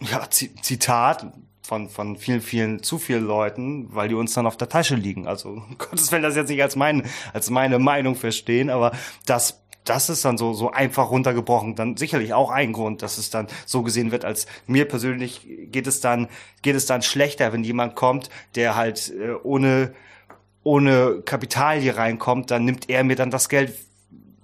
Ja, 0.00 0.28
Zitat, 0.30 1.32
von, 1.62 1.88
von 1.88 2.16
vielen, 2.16 2.40
vielen, 2.40 2.82
zu 2.82 2.98
vielen 2.98 3.24
Leuten, 3.24 3.94
weil 3.94 4.08
die 4.08 4.14
uns 4.14 4.34
dann 4.34 4.46
auf 4.46 4.56
der 4.56 4.68
Tasche 4.68 4.94
liegen. 4.94 5.26
Also, 5.26 5.62
Gottes 5.78 6.10
Willen 6.12 6.22
das 6.22 6.36
jetzt 6.36 6.48
nicht 6.48 6.62
als, 6.62 6.76
mein, 6.76 7.04
als 7.32 7.50
meine 7.50 7.78
Meinung 7.78 8.16
verstehen, 8.16 8.70
aber 8.70 8.92
das 9.26 9.60
das 9.84 10.10
ist 10.10 10.24
dann 10.24 10.38
so, 10.38 10.52
so 10.52 10.70
einfach 10.70 11.10
runtergebrochen. 11.10 11.74
Dann 11.74 11.96
sicherlich 11.96 12.34
auch 12.34 12.50
ein 12.50 12.72
Grund, 12.72 13.02
dass 13.02 13.18
es 13.18 13.30
dann 13.30 13.46
so 13.66 13.82
gesehen 13.82 14.12
wird, 14.12 14.24
als 14.24 14.46
mir 14.66 14.86
persönlich 14.86 15.46
geht 15.72 15.86
es 15.86 16.00
dann, 16.00 16.28
geht 16.62 16.76
es 16.76 16.86
dann 16.86 17.02
schlechter, 17.02 17.52
wenn 17.52 17.64
jemand 17.64 17.96
kommt, 17.96 18.28
der 18.54 18.76
halt 18.76 19.10
äh, 19.10 19.32
ohne, 19.42 19.94
ohne 20.62 21.22
Kapital 21.24 21.80
hier 21.80 21.96
reinkommt, 21.96 22.50
dann 22.50 22.64
nimmt 22.64 22.90
er 22.90 23.04
mir 23.04 23.16
dann 23.16 23.30
das 23.30 23.48
Geld 23.48 23.74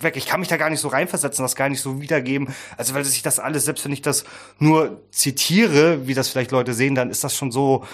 weg. 0.01 0.17
Ich 0.17 0.27
kann 0.27 0.41
mich 0.41 0.49
da 0.49 0.57
gar 0.57 0.71
nicht 0.71 0.81
so 0.81 0.89
reinversetzen, 0.89 1.43
das 1.43 1.57
gar 1.57 1.69
nicht 1.69 1.81
so 1.81 2.01
wiedergeben. 2.01 2.55
Also 2.77 2.95
weil 2.95 3.05
sich 3.05 3.23
das 3.23 3.39
alles, 3.39 3.65
selbst 3.65 3.85
wenn 3.85 3.93
ich 3.93 4.03
das 4.03 4.25
nur 4.59 5.01
zitiere, 5.11 6.07
wie 6.07 6.15
das 6.15 6.29
vielleicht 6.29 6.51
Leute 6.51 6.75
sehen, 6.75 6.95
dann 6.95 7.11
ist 7.11 7.25
das 7.25 7.35
schon 7.35 7.51
so 7.51 7.85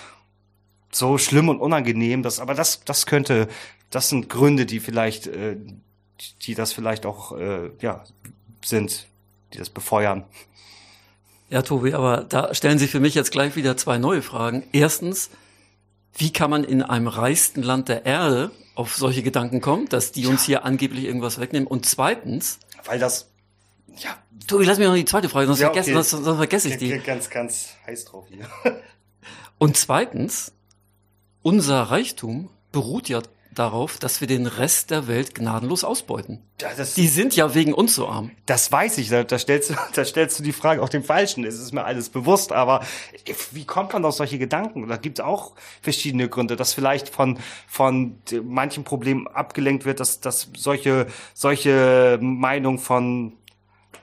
so 0.93 1.19
schlimm 1.19 1.49
und 1.49 1.59
unangenehm. 1.59 2.23
Das, 2.23 2.38
aber 2.38 2.55
das, 2.55 2.85
das 2.85 3.07
könnte, 3.07 3.49
das 3.91 4.11
sind 4.11 4.29
Gründe, 4.29 4.67
die 4.67 4.79
vielleicht, 4.79 5.27
äh, 5.27 5.57
die 6.43 6.55
das 6.55 6.73
vielleicht 6.73 7.07
auch 7.07 7.33
äh, 7.33 7.71
ja 7.81 8.05
sind, 8.65 9.09
die 9.53 9.59
das 9.59 9.71
befeuern. 9.71 10.25
Ja, 11.51 11.62
Tobi, 11.62 11.93
aber 11.93 12.25
da 12.25 12.55
stellen 12.55 12.79
sich 12.79 12.91
für 12.91 13.01
mich 13.01 13.15
jetzt 13.15 13.33
gleich 13.33 13.57
wieder 13.57 13.77
zwei 13.77 13.99
neue 13.99 14.23
Fragen. 14.23 14.62
Erstens, 14.73 15.31
wie 16.17 16.33
kann 16.33 16.51
man 16.51 16.65
in 16.65 16.83
einem 16.83 17.09
reichsten 17.09 17.62
Land 17.62 17.88
der 17.88 18.07
Erde 18.07 18.51
auf 18.75 18.97
solche 18.97 19.23
Gedanken 19.23 19.61
kommt, 19.61 19.93
dass 19.93 20.13
die 20.13 20.27
uns 20.27 20.45
hier 20.45 20.65
angeblich 20.65 21.05
irgendwas 21.05 21.39
wegnehmen. 21.39 21.67
Und 21.67 21.87
zweitens, 21.87 22.59
weil 22.85 22.99
das 22.99 23.31
ja. 23.97 24.17
Tobi, 24.47 24.65
lass 24.65 24.79
mich 24.79 24.89
noch 24.89 24.95
die 24.95 25.05
zweite 25.05 25.29
Frage, 25.29 25.47
sonst, 25.47 25.61
ja, 25.61 25.69
okay. 25.69 25.83
vergesse, 25.83 26.11
sonst, 26.11 26.25
sonst 26.25 26.37
vergesse 26.37 26.69
ich 26.69 26.79
die. 26.79 26.99
Ganz, 26.99 27.31
ganz 27.31 27.75
heiß 27.87 28.07
drauf 28.07 28.27
hier. 28.29 28.49
Und 29.59 29.77
zweitens, 29.77 30.53
unser 31.43 31.83
Reichtum 31.83 32.51
beruht 32.73 33.09
ja 33.09 33.23
darauf, 33.55 33.99
dass 33.99 34.21
wir 34.21 34.29
den 34.29 34.47
Rest 34.47 34.91
der 34.91 35.07
Welt 35.07 35.35
gnadenlos 35.35 35.85
ausbeuten. 35.85 36.43
Das, 36.59 36.95
die 36.95 37.09
sind 37.09 37.35
ja 37.35 37.55
wegen 37.55 37.75
uns 37.75 37.95
so 37.95 38.09
arm. 38.09 38.31
Das 38.47 38.71
weiß 38.71 38.99
ich. 38.99 39.09
Da, 39.09 39.25
da, 39.25 39.38
stellst 39.38 39.71
du, 39.71 39.75
da 39.95 40.05
stellst 40.05 40.38
du 40.38 40.43
die 40.43 40.53
Frage 40.53 40.83
auf 40.83 40.91
den 40.91 41.03
Falschen. 41.03 41.45
Es 41.45 41.59
ist 41.59 41.73
mir 41.73 41.85
alles 41.85 42.09
bewusst. 42.09 42.53
Aber 42.53 42.85
wie 43.51 43.65
kommt 43.65 43.93
man 43.93 44.05
auf 44.05 44.15
solche 44.15 44.38
Gedanken? 44.38 44.88
Da 44.88 44.97
gibt 44.97 45.19
es 45.19 45.25
auch 45.25 45.53
verschiedene 45.81 46.29
Gründe, 46.29 46.57
dass 46.57 46.73
vielleicht 46.73 47.09
von, 47.09 47.38
von 47.67 48.19
manchen 48.45 48.85
Problemen 48.85 49.27
abgelenkt 49.27 49.85
wird, 49.85 50.01
dass, 50.01 50.21
dass 50.21 50.49
solche, 50.57 51.07
solche 51.35 52.19
Meinung 52.21 52.79
von 52.79 53.33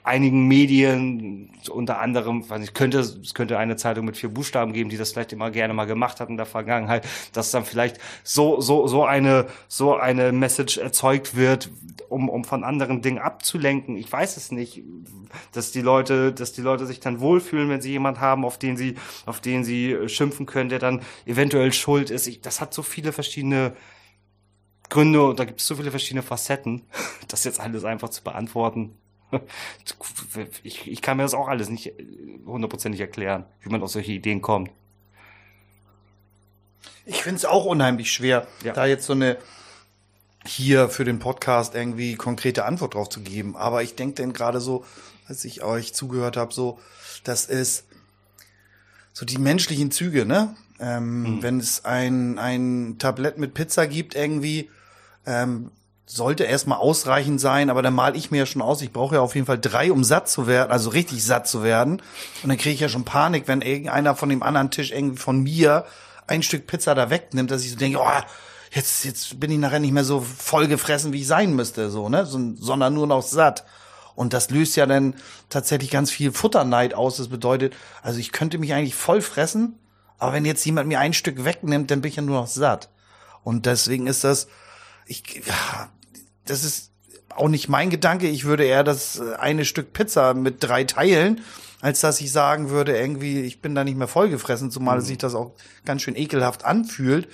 einigen 0.02 0.48
Medien, 0.48 1.50
unter 1.70 2.00
anderem, 2.00 2.48
weiß 2.48 2.62
ich, 2.62 2.74
könnte, 2.74 3.00
es 3.00 3.34
könnte 3.34 3.58
eine 3.58 3.76
Zeitung 3.76 4.06
mit 4.06 4.16
vier 4.16 4.30
Buchstaben 4.30 4.72
geben, 4.72 4.90
die 4.90 4.96
das 4.96 5.12
vielleicht 5.12 5.32
immer 5.32 5.50
gerne 5.50 5.74
mal 5.74 5.84
gemacht 5.84 6.20
hat 6.20 6.28
in 6.28 6.36
der 6.36 6.46
Vergangenheit, 6.46 7.06
dass 7.32 7.50
dann 7.50 7.64
vielleicht 7.64 7.98
so, 8.22 8.60
so, 8.60 8.86
so 8.86 9.04
eine, 9.04 9.46
so 9.68 9.96
eine 9.96 10.32
Message 10.32 10.78
erzeugt 10.78 11.36
wird, 11.36 11.70
um, 12.08 12.28
um 12.28 12.44
von 12.44 12.64
anderen 12.64 13.02
Dingen 13.02 13.18
abzulenken. 13.18 13.96
Ich 13.96 14.10
weiß 14.10 14.36
es 14.36 14.50
nicht, 14.52 14.82
dass 15.52 15.70
die 15.70 15.82
Leute, 15.82 16.32
dass 16.32 16.52
die 16.52 16.62
Leute 16.62 16.86
sich 16.86 17.00
dann 17.00 17.20
wohlfühlen, 17.20 17.68
wenn 17.68 17.80
sie 17.80 17.90
jemand 17.90 18.20
haben, 18.20 18.44
auf 18.44 18.58
den 18.58 18.76
sie, 18.76 18.96
auf 19.26 19.40
den 19.40 19.64
sie 19.64 20.08
schimpfen 20.08 20.46
können, 20.46 20.70
der 20.70 20.78
dann 20.78 21.02
eventuell 21.26 21.72
schuld 21.72 22.10
ist. 22.10 22.26
Ich, 22.26 22.40
das 22.40 22.60
hat 22.60 22.74
so 22.74 22.82
viele 22.82 23.12
verschiedene 23.12 23.74
Gründe 24.88 25.22
und 25.22 25.38
da 25.38 25.44
gibt 25.44 25.60
es 25.60 25.66
so 25.66 25.76
viele 25.76 25.90
verschiedene 25.90 26.22
Facetten, 26.22 26.82
das 27.28 27.44
jetzt 27.44 27.60
alles 27.60 27.84
einfach 27.84 28.08
zu 28.08 28.24
beantworten 28.24 28.96
ich, 30.62 30.90
ich 30.90 31.02
kann 31.02 31.16
mir 31.16 31.24
das 31.24 31.34
auch 31.34 31.48
alles 31.48 31.68
nicht 31.68 31.86
äh, 31.86 31.94
hundertprozentig 32.46 33.00
erklären, 33.00 33.44
wie 33.62 33.70
man 33.70 33.82
auf 33.82 33.90
solche 33.90 34.12
Ideen 34.12 34.42
kommt. 34.42 34.70
Ich 37.06 37.22
finde 37.22 37.36
es 37.36 37.44
auch 37.44 37.64
unheimlich 37.64 38.12
schwer, 38.12 38.46
ja. 38.62 38.72
da 38.72 38.86
jetzt 38.86 39.06
so 39.06 39.14
eine 39.14 39.38
hier 40.46 40.88
für 40.88 41.04
den 41.04 41.18
Podcast 41.18 41.74
irgendwie 41.74 42.14
konkrete 42.14 42.64
Antwort 42.64 42.94
drauf 42.94 43.08
zu 43.08 43.20
geben. 43.20 43.56
Aber 43.56 43.82
ich 43.82 43.94
denke 43.94 44.16
denn 44.16 44.32
gerade 44.32 44.60
so, 44.60 44.84
als 45.26 45.44
ich 45.44 45.62
euch 45.62 45.92
zugehört 45.94 46.36
habe, 46.36 46.52
so, 46.52 46.78
das 47.24 47.46
ist 47.46 47.84
so 49.12 49.26
die 49.26 49.38
menschlichen 49.38 49.90
Züge, 49.90 50.24
ne? 50.24 50.56
Ähm, 50.78 51.22
mhm. 51.22 51.42
Wenn 51.42 51.60
es 51.60 51.84
ein, 51.84 52.38
ein 52.38 52.96
Tablett 52.98 53.36
mit 53.36 53.52
Pizza 53.52 53.86
gibt, 53.86 54.14
irgendwie, 54.14 54.70
ähm, 55.26 55.70
sollte 56.12 56.42
erstmal 56.42 56.78
ausreichend 56.78 57.40
sein, 57.40 57.70
aber 57.70 57.82
dann 57.82 57.94
mal 57.94 58.16
ich 58.16 58.32
mir 58.32 58.38
ja 58.38 58.46
schon 58.46 58.62
aus, 58.62 58.82
ich 58.82 58.92
brauche 58.92 59.14
ja 59.14 59.20
auf 59.20 59.36
jeden 59.36 59.46
Fall 59.46 59.60
drei, 59.60 59.92
um 59.92 60.02
satt 60.02 60.28
zu 60.28 60.48
werden, 60.48 60.72
also 60.72 60.90
richtig 60.90 61.24
satt 61.24 61.46
zu 61.46 61.62
werden. 61.62 62.02
Und 62.42 62.48
dann 62.48 62.58
kriege 62.58 62.74
ich 62.74 62.80
ja 62.80 62.88
schon 62.88 63.04
Panik, 63.04 63.46
wenn 63.46 63.60
irgendeiner 63.60 64.16
von 64.16 64.28
dem 64.28 64.42
anderen 64.42 64.72
Tisch 64.72 64.90
irgendwie 64.90 65.18
von 65.18 65.40
mir 65.40 65.84
ein 66.26 66.42
Stück 66.42 66.66
Pizza 66.66 66.96
da 66.96 67.10
wegnimmt, 67.10 67.52
dass 67.52 67.62
ich 67.62 67.70
so 67.70 67.76
denke, 67.76 68.00
oh, 68.00 68.20
jetzt, 68.72 69.04
jetzt 69.04 69.38
bin 69.38 69.52
ich 69.52 69.58
nachher 69.58 69.78
nicht 69.78 69.92
mehr 69.92 70.04
so 70.04 70.20
voll 70.20 70.66
gefressen, 70.66 71.12
wie 71.12 71.20
ich 71.20 71.28
sein 71.28 71.54
müsste, 71.54 71.90
so, 71.90 72.08
ne, 72.08 72.26
sondern 72.26 72.92
nur 72.92 73.06
noch 73.06 73.22
satt. 73.22 73.64
Und 74.16 74.32
das 74.32 74.50
löst 74.50 74.74
ja 74.74 74.86
dann 74.86 75.14
tatsächlich 75.48 75.90
ganz 75.90 76.10
viel 76.10 76.32
Futterneid 76.32 76.92
aus. 76.92 77.18
Das 77.18 77.28
bedeutet, 77.28 77.74
also 78.02 78.18
ich 78.18 78.32
könnte 78.32 78.58
mich 78.58 78.74
eigentlich 78.74 78.96
voll 78.96 79.22
fressen, 79.22 79.78
aber 80.18 80.32
wenn 80.32 80.44
jetzt 80.44 80.64
jemand 80.64 80.88
mir 80.88 80.98
ein 80.98 81.12
Stück 81.12 81.44
wegnimmt, 81.44 81.90
dann 81.92 82.00
bin 82.00 82.08
ich 82.10 82.16
ja 82.16 82.22
nur 82.22 82.40
noch 82.40 82.48
satt. 82.48 82.90
Und 83.44 83.66
deswegen 83.66 84.08
ist 84.08 84.24
das, 84.24 84.48
ich, 85.06 85.42
ja, 85.46 85.88
das 86.46 86.64
ist 86.64 86.90
auch 87.34 87.48
nicht 87.48 87.68
mein 87.68 87.90
Gedanke. 87.90 88.28
Ich 88.28 88.44
würde 88.44 88.64
eher 88.64 88.84
das 88.84 89.18
äh, 89.18 89.34
eine 89.36 89.64
Stück 89.64 89.92
Pizza 89.92 90.34
mit 90.34 90.56
drei 90.62 90.84
teilen, 90.84 91.40
als 91.80 92.00
dass 92.00 92.20
ich 92.20 92.32
sagen 92.32 92.70
würde, 92.70 92.96
irgendwie, 92.96 93.40
ich 93.40 93.62
bin 93.62 93.74
da 93.74 93.84
nicht 93.84 93.96
mehr 93.96 94.08
vollgefressen, 94.08 94.70
zumal 94.70 94.98
mhm. 94.98 95.02
sich 95.02 95.18
das 95.18 95.34
auch 95.34 95.52
ganz 95.84 96.02
schön 96.02 96.16
ekelhaft 96.16 96.64
anfühlt. 96.64 97.28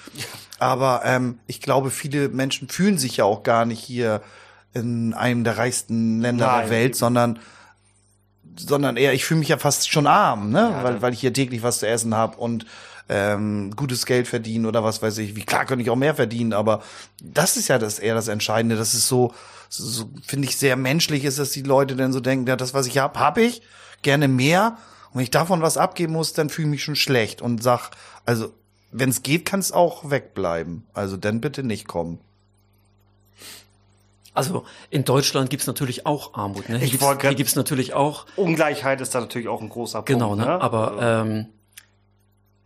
Aber 0.59 1.03
ähm, 1.05 1.41
ich 1.47 1.61
glaube, 1.61 1.91
viele 1.91 2.29
Menschen 2.29 2.69
fühlen 2.69 2.99
sich 2.99 3.19
ja 3.19 3.25
auch 3.25 3.43
gar 3.43 3.65
nicht 3.65 3.81
hier 3.81 4.23
in 4.73 5.15
einem 5.15 5.43
der 5.43 5.59
reichsten 5.59 6.21
Länder 6.21 6.47
Nein. 6.47 6.61
der 6.63 6.71
Welt, 6.71 6.97
sondern 6.97 7.39
sondern 8.59 8.97
eher, 8.97 9.13
ich 9.13 9.27
fühle 9.27 9.41
mich 9.41 9.49
ja 9.49 9.59
fast 9.59 9.91
schon 9.91 10.07
arm, 10.07 10.51
ne? 10.51 10.71
Ja, 10.73 10.83
weil, 10.83 11.03
weil 11.03 11.13
ich 11.13 11.21
hier 11.21 11.33
täglich 11.33 11.63
was 11.63 11.81
zu 11.81 11.87
essen 11.87 12.15
habe 12.15 12.39
und 12.39 12.65
ähm, 13.09 13.71
gutes 13.77 14.07
Geld 14.07 14.27
verdienen 14.27 14.67
oder 14.67 14.83
was 14.83 15.03
weiß 15.03 15.19
ich. 15.19 15.37
Wie 15.37 15.45
klar 15.45 15.65
könnte 15.65 15.83
ich 15.83 15.91
auch 15.91 15.97
mehr 15.97 16.15
verdienen, 16.15 16.53
aber 16.53 16.83
das 17.23 17.57
ist 17.57 17.69
ja 17.69 17.79
das 17.79 17.99
eher 17.99 18.15
das 18.15 18.29
Entscheidende. 18.29 18.77
Das 18.77 18.95
ist 18.95 19.09
so, 19.09 19.33
so 19.69 20.11
finde 20.25 20.49
ich 20.49 20.57
sehr 20.57 20.77
menschlich 20.77 21.25
ist, 21.25 21.39
dass 21.39 21.51
die 21.51 21.63
Leute 21.63 21.97
dann 21.97 22.13
so 22.13 22.21
denken, 22.21 22.47
ja, 22.47 22.57
das, 22.57 22.75
was 22.75 22.87
ich 22.87 22.99
habe, 22.99 23.19
habe 23.19 23.43
ich 23.43 23.63
gerne 24.03 24.29
mehr. 24.29 24.79
Und 25.11 25.17
wenn 25.17 25.23
ich 25.23 25.31
davon 25.31 25.63
was 25.63 25.77
abgeben 25.77 26.13
muss, 26.13 26.33
dann 26.33 26.51
fühle 26.51 26.69
ich 26.69 26.71
mich 26.73 26.85
schon 26.85 26.97
schlecht 26.97 27.43
und 27.43 27.63
sag, 27.63 27.91
also 28.25 28.53
wenn 28.91 29.11
es 29.11 29.23
geht, 29.23 29.45
kann 29.45 29.61
es 29.61 29.73
auch 29.73 30.11
wegbleiben. 30.11 30.87
Also 30.95 31.17
dann 31.17 31.41
bitte 31.41 31.63
nicht 31.63 31.87
kommen. 31.87 32.21
Also 34.37 34.65
in 34.91 35.05
Deutschland 35.05 35.49
gibt's 35.49 35.67
natürlich 35.67 36.05
auch 36.05 36.35
Armut. 36.35 36.69
Ne? 36.69 36.79
Hier 36.79 37.19
hier 37.21 37.35
gibt's 37.35 37.57
natürlich 37.57 37.95
auch. 37.95 38.27
Ungleichheit 38.37 39.01
ist 39.01 39.15
da 39.15 39.21
natürlich 39.21 39.49
auch 39.49 39.63
ein 39.63 39.71
großer 39.71 39.99
Punkt. 39.99 40.09
Genau, 40.09 40.35
ne? 40.35 40.45
ne? 40.45 40.61
aber 40.61 40.99
also. 40.99 41.31
ähm, 41.31 41.47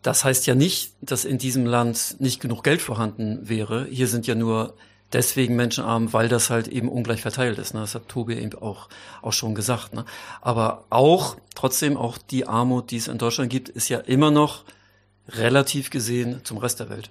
das 0.02 0.24
heißt 0.24 0.46
ja 0.46 0.54
nicht, 0.54 0.94
dass 1.02 1.24
in 1.24 1.38
diesem 1.38 1.66
Land 1.66 2.16
nicht 2.20 2.40
genug 2.40 2.64
Geld 2.64 2.80
vorhanden 2.80 3.48
wäre. 3.48 3.86
Hier 3.90 4.06
sind 4.06 4.26
ja 4.26 4.34
nur 4.34 4.74
deswegen 5.12 5.56
Menschen 5.56 5.84
arm, 5.84 6.12
weil 6.12 6.28
das 6.28 6.50
halt 6.50 6.68
eben 6.68 6.88
ungleich 6.88 7.22
verteilt 7.22 7.58
ist. 7.58 7.74
Ne? 7.74 7.80
Das 7.80 7.94
hat 7.94 8.08
Tobi 8.08 8.34
eben 8.34 8.56
auch, 8.60 8.88
auch 9.22 9.32
schon 9.32 9.54
gesagt. 9.54 9.94
Ne? 9.94 10.04
Aber 10.40 10.84
auch, 10.90 11.36
trotzdem, 11.54 11.96
auch 11.96 12.16
die 12.16 12.46
Armut, 12.46 12.90
die 12.90 12.96
es 12.96 13.08
in 13.08 13.18
Deutschland 13.18 13.50
gibt, 13.50 13.68
ist 13.68 13.88
ja 13.88 13.98
immer 13.98 14.30
noch 14.30 14.64
relativ 15.28 15.90
gesehen 15.90 16.40
zum 16.44 16.58
Rest 16.58 16.80
der 16.80 16.88
Welt 16.90 17.10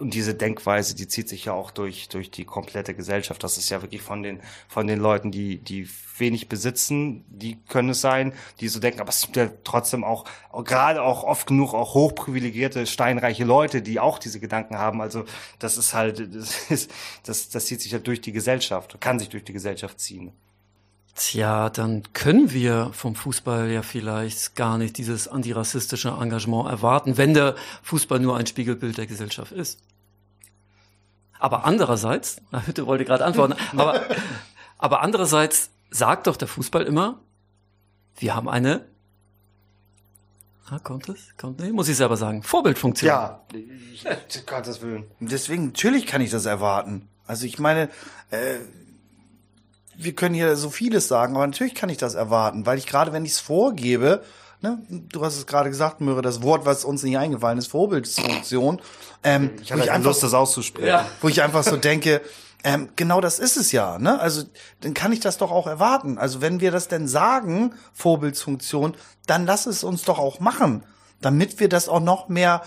und 0.00 0.14
diese 0.14 0.34
Denkweise, 0.34 0.94
die 0.94 1.06
zieht 1.06 1.28
sich 1.28 1.44
ja 1.44 1.52
auch 1.52 1.70
durch, 1.70 2.08
durch 2.08 2.30
die 2.30 2.44
komplette 2.44 2.94
Gesellschaft. 2.94 3.44
Das 3.44 3.58
ist 3.58 3.68
ja 3.68 3.82
wirklich 3.82 4.00
von 4.00 4.22
den, 4.22 4.40
von 4.66 4.86
den 4.86 4.98
Leuten, 4.98 5.30
die, 5.30 5.58
die 5.58 5.88
wenig 6.16 6.48
besitzen, 6.48 7.24
die 7.28 7.58
können 7.68 7.90
es 7.90 8.00
sein, 8.00 8.32
die 8.60 8.68
so 8.68 8.80
denken, 8.80 9.00
aber 9.00 9.10
es 9.10 9.22
sind 9.22 9.36
ja 9.36 9.50
trotzdem 9.64 10.04
auch, 10.04 10.24
gerade 10.64 11.02
auch 11.02 11.24
oft 11.24 11.46
genug 11.46 11.74
auch 11.74 11.94
hochprivilegierte, 11.94 12.86
steinreiche 12.86 13.44
Leute, 13.44 13.82
die 13.82 14.00
auch 14.00 14.18
diese 14.18 14.40
Gedanken 14.40 14.78
haben. 14.78 15.00
Also 15.00 15.24
das 15.58 15.76
ist 15.76 15.94
halt, 15.94 16.18
das 16.34 16.70
ist, 16.70 16.90
das, 17.24 17.50
das 17.50 17.66
zieht 17.66 17.80
sich 17.80 17.92
ja 17.92 17.98
durch 17.98 18.20
die 18.20 18.32
Gesellschaft, 18.32 19.00
kann 19.00 19.18
sich 19.18 19.28
durch 19.28 19.44
die 19.44 19.52
Gesellschaft 19.52 20.00
ziehen. 20.00 20.32
Tja, 21.14 21.70
dann 21.70 22.02
können 22.12 22.52
wir 22.52 22.90
vom 22.92 23.14
Fußball 23.14 23.70
ja 23.70 23.82
vielleicht 23.82 24.54
gar 24.56 24.78
nicht 24.78 24.96
dieses 24.96 25.28
antirassistische 25.28 26.10
Engagement 26.10 26.68
erwarten, 26.68 27.16
wenn 27.18 27.34
der 27.34 27.56
Fußball 27.82 28.20
nur 28.20 28.36
ein 28.36 28.46
Spiegelbild 28.46 28.96
der 28.96 29.06
Gesellschaft 29.06 29.52
ist. 29.52 29.80
Aber 31.38 31.64
andererseits, 31.64 32.40
na, 32.50 32.64
Hütte 32.66 32.86
wollte 32.86 33.04
gerade 33.04 33.24
antworten, 33.24 33.54
aber, 33.76 34.02
aber 34.78 35.02
andererseits 35.02 35.70
sagt 35.90 36.26
doch 36.26 36.36
der 36.36 36.48
Fußball 36.48 36.84
immer, 36.84 37.18
wir 38.18 38.34
haben 38.34 38.48
eine, 38.48 38.86
ah, 40.70 40.78
kommt 40.78 41.08
es? 41.08 41.36
Kommt, 41.36 41.60
nee, 41.60 41.72
muss 41.72 41.88
ich 41.88 41.96
selber 41.96 42.16
sagen, 42.16 42.42
Vorbildfunktion. 42.42 43.08
Ja, 43.08 43.44
Gottes 44.46 44.82
Willen. 44.82 45.04
Deswegen, 45.18 45.66
natürlich 45.66 46.06
kann 46.06 46.20
ich 46.20 46.30
das 46.30 46.46
erwarten. 46.46 47.08
Also 47.26 47.46
ich 47.46 47.58
meine, 47.58 47.88
äh, 48.30 48.58
wir 50.02 50.14
können 50.14 50.34
hier 50.34 50.56
so 50.56 50.70
vieles 50.70 51.08
sagen, 51.08 51.36
aber 51.36 51.46
natürlich 51.46 51.74
kann 51.74 51.88
ich 51.88 51.98
das 51.98 52.14
erwarten, 52.14 52.66
weil 52.66 52.78
ich 52.78 52.86
gerade, 52.86 53.12
wenn 53.12 53.24
ich 53.24 53.32
es 53.32 53.40
vorgebe, 53.40 54.22
ne, 54.62 54.78
du 54.88 55.24
hast 55.24 55.36
es 55.36 55.46
gerade 55.46 55.68
gesagt, 55.68 56.00
Möhre, 56.00 56.22
das 56.22 56.42
Wort, 56.42 56.64
was 56.64 56.84
uns 56.84 57.02
nicht 57.02 57.18
eingefallen 57.18 57.58
ist, 57.58 57.68
Vorbildsfunktion. 57.68 58.80
Ähm, 59.22 59.50
ich 59.62 59.72
hatte 59.72 59.90
einfach, 59.92 60.08
Lust, 60.08 60.22
das 60.22 60.34
auszusprechen. 60.34 60.88
Ja. 60.88 61.06
Wo 61.20 61.28
ich 61.28 61.42
einfach 61.42 61.62
so 61.62 61.76
denke, 61.76 62.22
ähm, 62.62 62.90
genau 62.96 63.20
das 63.20 63.38
ist 63.38 63.56
es 63.56 63.72
ja, 63.72 63.98
ne? 63.98 64.20
Also 64.20 64.42
dann 64.80 64.92
kann 64.92 65.12
ich 65.12 65.20
das 65.20 65.38
doch 65.38 65.50
auch 65.50 65.66
erwarten. 65.66 66.18
Also 66.18 66.40
wenn 66.40 66.60
wir 66.60 66.70
das 66.70 66.88
denn 66.88 67.08
sagen, 67.08 67.72
Vorbildsfunktion, 67.94 68.96
dann 69.26 69.46
lass 69.46 69.66
es 69.66 69.82
uns 69.82 70.02
doch 70.02 70.18
auch 70.18 70.40
machen, 70.40 70.82
damit 71.20 71.60
wir 71.60 71.68
das 71.68 71.88
auch 71.88 72.00
noch 72.00 72.28
mehr 72.28 72.62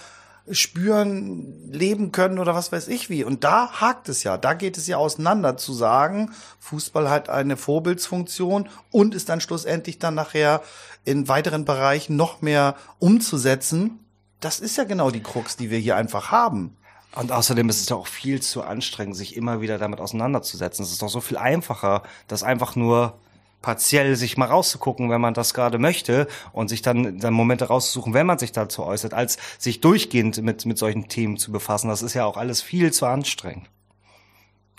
spüren, 0.51 1.71
leben 1.71 2.11
können 2.11 2.37
oder 2.37 2.53
was 2.53 2.71
weiß 2.71 2.89
ich 2.89 3.09
wie. 3.09 3.23
Und 3.23 3.43
da 3.43 3.79
hakt 3.79 4.09
es 4.09 4.23
ja, 4.23 4.37
da 4.37 4.53
geht 4.53 4.77
es 4.77 4.87
ja 4.87 4.97
auseinander 4.97 5.55
zu 5.55 5.73
sagen, 5.73 6.31
Fußball 6.59 7.09
hat 7.09 7.29
eine 7.29 7.55
Vorbildsfunktion 7.55 8.67
und 8.91 9.15
ist 9.15 9.29
dann 9.29 9.41
schlussendlich 9.41 9.99
dann 9.99 10.15
nachher 10.15 10.61
in 11.05 11.27
weiteren 11.27 11.65
Bereichen 11.65 12.15
noch 12.15 12.41
mehr 12.41 12.75
umzusetzen. 12.99 13.99
Das 14.41 14.59
ist 14.59 14.77
ja 14.77 14.83
genau 14.83 15.11
die 15.11 15.23
Krux, 15.23 15.55
die 15.55 15.69
wir 15.69 15.79
hier 15.79 15.95
einfach 15.95 16.31
haben. 16.31 16.75
Und 17.15 17.31
außerdem 17.31 17.69
ist 17.69 17.81
es 17.81 17.89
ja 17.89 17.95
auch 17.95 18.07
viel 18.07 18.41
zu 18.41 18.63
anstrengend, 18.63 19.15
sich 19.15 19.37
immer 19.37 19.61
wieder 19.61 19.77
damit 19.77 19.99
auseinanderzusetzen. 19.99 20.83
Es 20.83 20.91
ist 20.91 21.01
doch 21.01 21.09
so 21.09 21.21
viel 21.21 21.37
einfacher, 21.37 22.03
das 22.27 22.43
einfach 22.43 22.75
nur 22.75 23.19
partiell 23.63 24.15
sich 24.15 24.37
mal 24.37 24.45
rauszugucken, 24.45 25.09
wenn 25.09 25.21
man 25.21 25.33
das 25.33 25.55
gerade 25.55 25.79
möchte 25.79 26.27
und 26.51 26.67
sich 26.67 26.83
dann, 26.83 27.17
dann 27.17 27.33
Momente 27.33 27.65
rauszusuchen, 27.65 28.13
wenn 28.13 28.27
man 28.27 28.37
sich 28.37 28.51
dazu 28.51 28.83
äußert, 28.83 29.15
als 29.15 29.37
sich 29.57 29.81
durchgehend 29.81 30.43
mit, 30.43 30.67
mit 30.67 30.77
solchen 30.77 31.07
Themen 31.07 31.37
zu 31.37 31.51
befassen. 31.51 31.87
Das 31.87 32.03
ist 32.03 32.13
ja 32.13 32.25
auch 32.25 32.37
alles 32.37 32.61
viel 32.61 32.91
zu 32.93 33.07
anstrengend. 33.07 33.67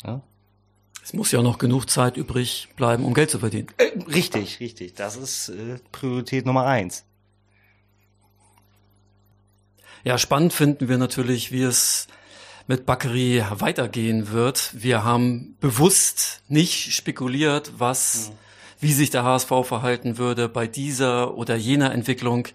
Ja? 0.05 0.21
Es 1.03 1.15
muss 1.15 1.33
ja 1.33 1.43
noch 1.43 1.59
genug 1.59 1.89
Zeit 1.91 2.17
übrig 2.17 2.69
bleiben, 2.77 3.05
um 3.05 3.15
Geld 3.15 3.31
zu 3.31 3.39
verdienen. 3.39 3.69
Äh, 3.79 3.99
richtig, 4.05 4.61
richtig. 4.61 4.95
Das 4.95 5.17
ist 5.17 5.49
äh, 5.49 5.79
Priorität 5.91 6.45
Nummer 6.45 6.67
eins. 6.67 7.05
Ja, 10.05 10.19
spannend 10.19 10.53
finden 10.53 10.91
wir 10.91 10.99
natürlich, 10.99 11.51
wie 11.51 11.63
es 11.63 12.07
mit 12.67 12.85
Bakary 12.85 13.43
weitergehen 13.51 14.31
wird. 14.31 14.71
Wir 14.75 15.05
haben 15.05 15.57
bewusst 15.61 16.43
nicht 16.49 16.93
spekuliert, 16.93 17.73
was 17.79 18.29
mhm 18.31 18.44
wie 18.81 18.93
sich 18.93 19.11
der 19.11 19.25
HSV 19.25 19.49
verhalten 19.63 20.19
würde 20.19 20.49
bei 20.49 20.67
dieser 20.67 21.37
oder 21.37 21.57
jener 21.57 21.93
Entwicklung. 21.93 22.49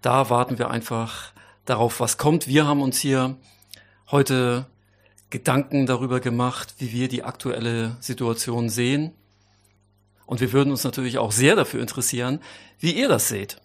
Da 0.00 0.30
warten 0.30 0.58
wir 0.58 0.70
einfach 0.70 1.32
darauf, 1.64 2.00
was 2.00 2.18
kommt. 2.18 2.48
Wir 2.48 2.66
haben 2.66 2.82
uns 2.82 2.98
hier 2.98 3.36
heute 4.10 4.66
Gedanken 5.30 5.86
darüber 5.86 6.20
gemacht, 6.20 6.74
wie 6.78 6.92
wir 6.92 7.08
die 7.08 7.24
aktuelle 7.24 7.96
Situation 8.00 8.68
sehen. 8.68 9.12
Und 10.26 10.40
wir 10.40 10.52
würden 10.52 10.70
uns 10.70 10.84
natürlich 10.84 11.18
auch 11.18 11.32
sehr 11.32 11.56
dafür 11.56 11.80
interessieren, 11.80 12.40
wie 12.78 12.92
ihr 12.92 13.08
das 13.08 13.28
seht. 13.28 13.60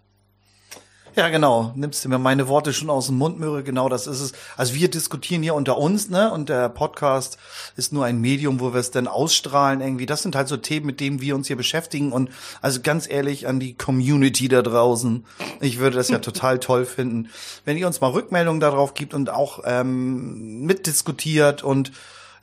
Ja, 1.18 1.30
genau. 1.30 1.74
Nimmst 1.76 2.06
du 2.06 2.10
mir 2.10 2.20
meine 2.20 2.48
Worte 2.48 2.74
schon 2.74 2.92
aus 2.92 3.08
dem 3.08 3.18
Mund, 3.18 3.40
Möhre. 3.40 3.64
Genau, 3.64 3.90
das 3.90 4.06
ist 4.06 4.22
es. 4.22 4.34
Also 4.56 4.76
wir 4.76 4.88
diskutieren 4.88 5.42
hier 5.42 5.56
unter 5.56 5.80
uns, 5.80 6.12
ne? 6.12 6.32
Und 6.32 6.48
der 6.48 6.70
Podcast 6.70 7.40
ist 7.76 7.92
nur 7.92 8.06
ein 8.06 8.22
Medium, 8.22 8.60
wo 8.60 8.72
wir 8.72 8.80
es 8.80 8.92
dann 8.92 9.08
ausstrahlen 9.08 9.82
irgendwie. 9.82 10.06
Das 10.06 10.22
sind 10.22 10.36
halt 10.36 10.48
so 10.48 10.58
Themen, 10.58 10.86
mit 10.86 11.00
denen 11.00 11.20
wir 11.20 11.34
uns 11.34 11.48
hier 11.48 11.56
beschäftigen. 11.56 12.12
Und 12.12 12.30
also 12.62 12.82
ganz 12.84 13.10
ehrlich 13.10 13.48
an 13.48 13.60
die 13.60 13.74
Community 13.74 14.48
da 14.48 14.62
draußen. 14.62 15.26
Ich 15.60 15.80
würde 15.80 15.96
das 15.96 16.10
ja 16.10 16.20
total 16.20 16.60
toll 16.60 16.86
finden, 16.86 17.30
wenn 17.66 17.78
ihr 17.78 17.88
uns 17.88 18.00
mal 18.00 18.12
Rückmeldungen 18.12 18.60
darauf 18.60 18.94
gibt 18.94 19.16
und 19.16 19.32
auch 19.32 19.62
ähm, 19.66 20.68
mitdiskutiert. 20.68 21.64
Und 21.64 21.94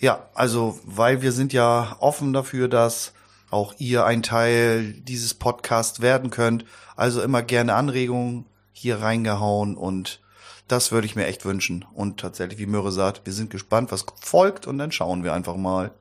ja, 0.01 0.27
also, 0.35 0.81
weil 0.85 1.23
wir 1.23 1.31
sind 1.31 1.53
ja 1.53 1.95
offen 2.01 2.33
dafür, 2.33 2.67
dass 2.67 3.13
auch 3.53 3.73
ihr 3.79 4.05
ein 4.05 4.25
Teil 4.25 4.95
dieses 4.95 5.33
Podcasts 5.33 6.01
werden 6.01 6.31
könnt. 6.31 6.65
Also 6.97 7.23
immer 7.23 7.43
gerne 7.43 7.75
Anregungen 7.75 8.47
hier 8.75 9.01
reingehauen 9.01 9.77
und 9.77 10.21
das 10.69 10.93
würde 10.93 11.07
ich 11.07 11.17
mir 11.17 11.27
echt 11.27 11.45
wünschen. 11.45 11.87
Und 11.95 12.21
tatsächlich, 12.21 12.59
wie 12.59 12.67
Möhre 12.67 12.93
sagt, 12.93 13.25
wir 13.25 13.33
sind 13.33 13.51
gespannt, 13.51 13.93
was 13.93 14.05
folgt 14.21 14.67
und 14.67 14.77
dann 14.77 14.93
schauen 14.93 15.25
wir 15.25 15.33
einfach 15.33 15.57
mal. 15.57 15.93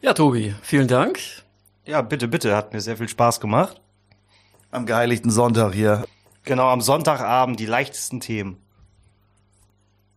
Ja, 0.00 0.12
Tobi, 0.14 0.54
vielen 0.62 0.88
Dank. 0.88 1.18
Ja, 1.84 2.02
bitte, 2.02 2.28
bitte, 2.28 2.54
hat 2.54 2.72
mir 2.72 2.80
sehr 2.80 2.96
viel 2.96 3.08
Spaß 3.08 3.40
gemacht. 3.40 3.80
Am 4.70 4.86
geheiligten 4.86 5.30
Sonntag 5.30 5.72
hier. 5.74 6.04
Genau, 6.44 6.68
am 6.68 6.80
Sonntagabend 6.80 7.58
die 7.58 7.66
leichtesten 7.66 8.20
Themen. 8.20 8.58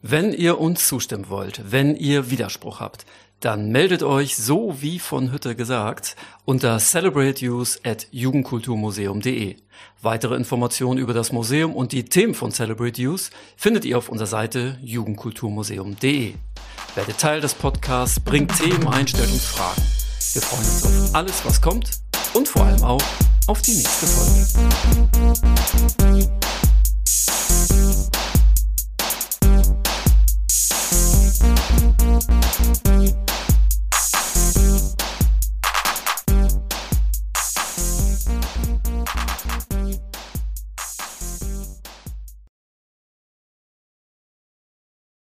Wenn 0.02 0.34
ihr 0.34 0.60
uns 0.60 0.88
zustimmen 0.88 1.30
wollt, 1.30 1.72
wenn 1.72 1.96
ihr 1.96 2.30
Widerspruch 2.30 2.80
habt, 2.80 3.06
dann 3.40 3.70
meldet 3.70 4.04
euch, 4.04 4.36
so 4.38 4.82
wie 4.82 5.00
von 5.00 5.32
Hütte 5.32 5.56
gesagt, 5.56 6.16
unter 6.46 6.80
celebrateuse 6.80 7.80
at 7.84 8.08
jugendkulturmuseum.de. 8.12 9.58
Weitere 10.02 10.36
Informationen 10.36 11.00
über 11.00 11.14
das 11.14 11.32
Museum 11.32 11.76
und 11.76 11.92
die 11.92 12.06
Themen 12.06 12.34
von 12.34 12.52
Celebrate 12.52 13.02
Youth 13.02 13.30
findet 13.58 13.86
ihr 13.86 13.98
auf 13.98 14.10
unserer 14.10 14.28
Seite 14.28 14.78
jugendkulturmuseum.de. 14.82 16.34
Werdet 16.96 17.18
Teil 17.18 17.42
des 17.42 17.54
Podcasts, 17.54 18.20
bringt 18.20 18.56
Themen, 18.58 18.88
Einstellungen, 18.88 19.40
Fragen. 19.40 19.82
Wir 20.34 20.42
freuen 20.42 20.66
uns 20.66 20.86
auf 20.86 21.16
alles, 21.16 21.46
was 21.46 21.62
kommt 21.62 21.90
und 22.34 22.48
vor 22.48 22.64
allem 22.66 22.84
auch 22.84 23.04
auf 23.48 23.62
die 23.62 23.76
nächste 23.76 24.08
Folge. 24.08 24.46
Thank 32.18 33.26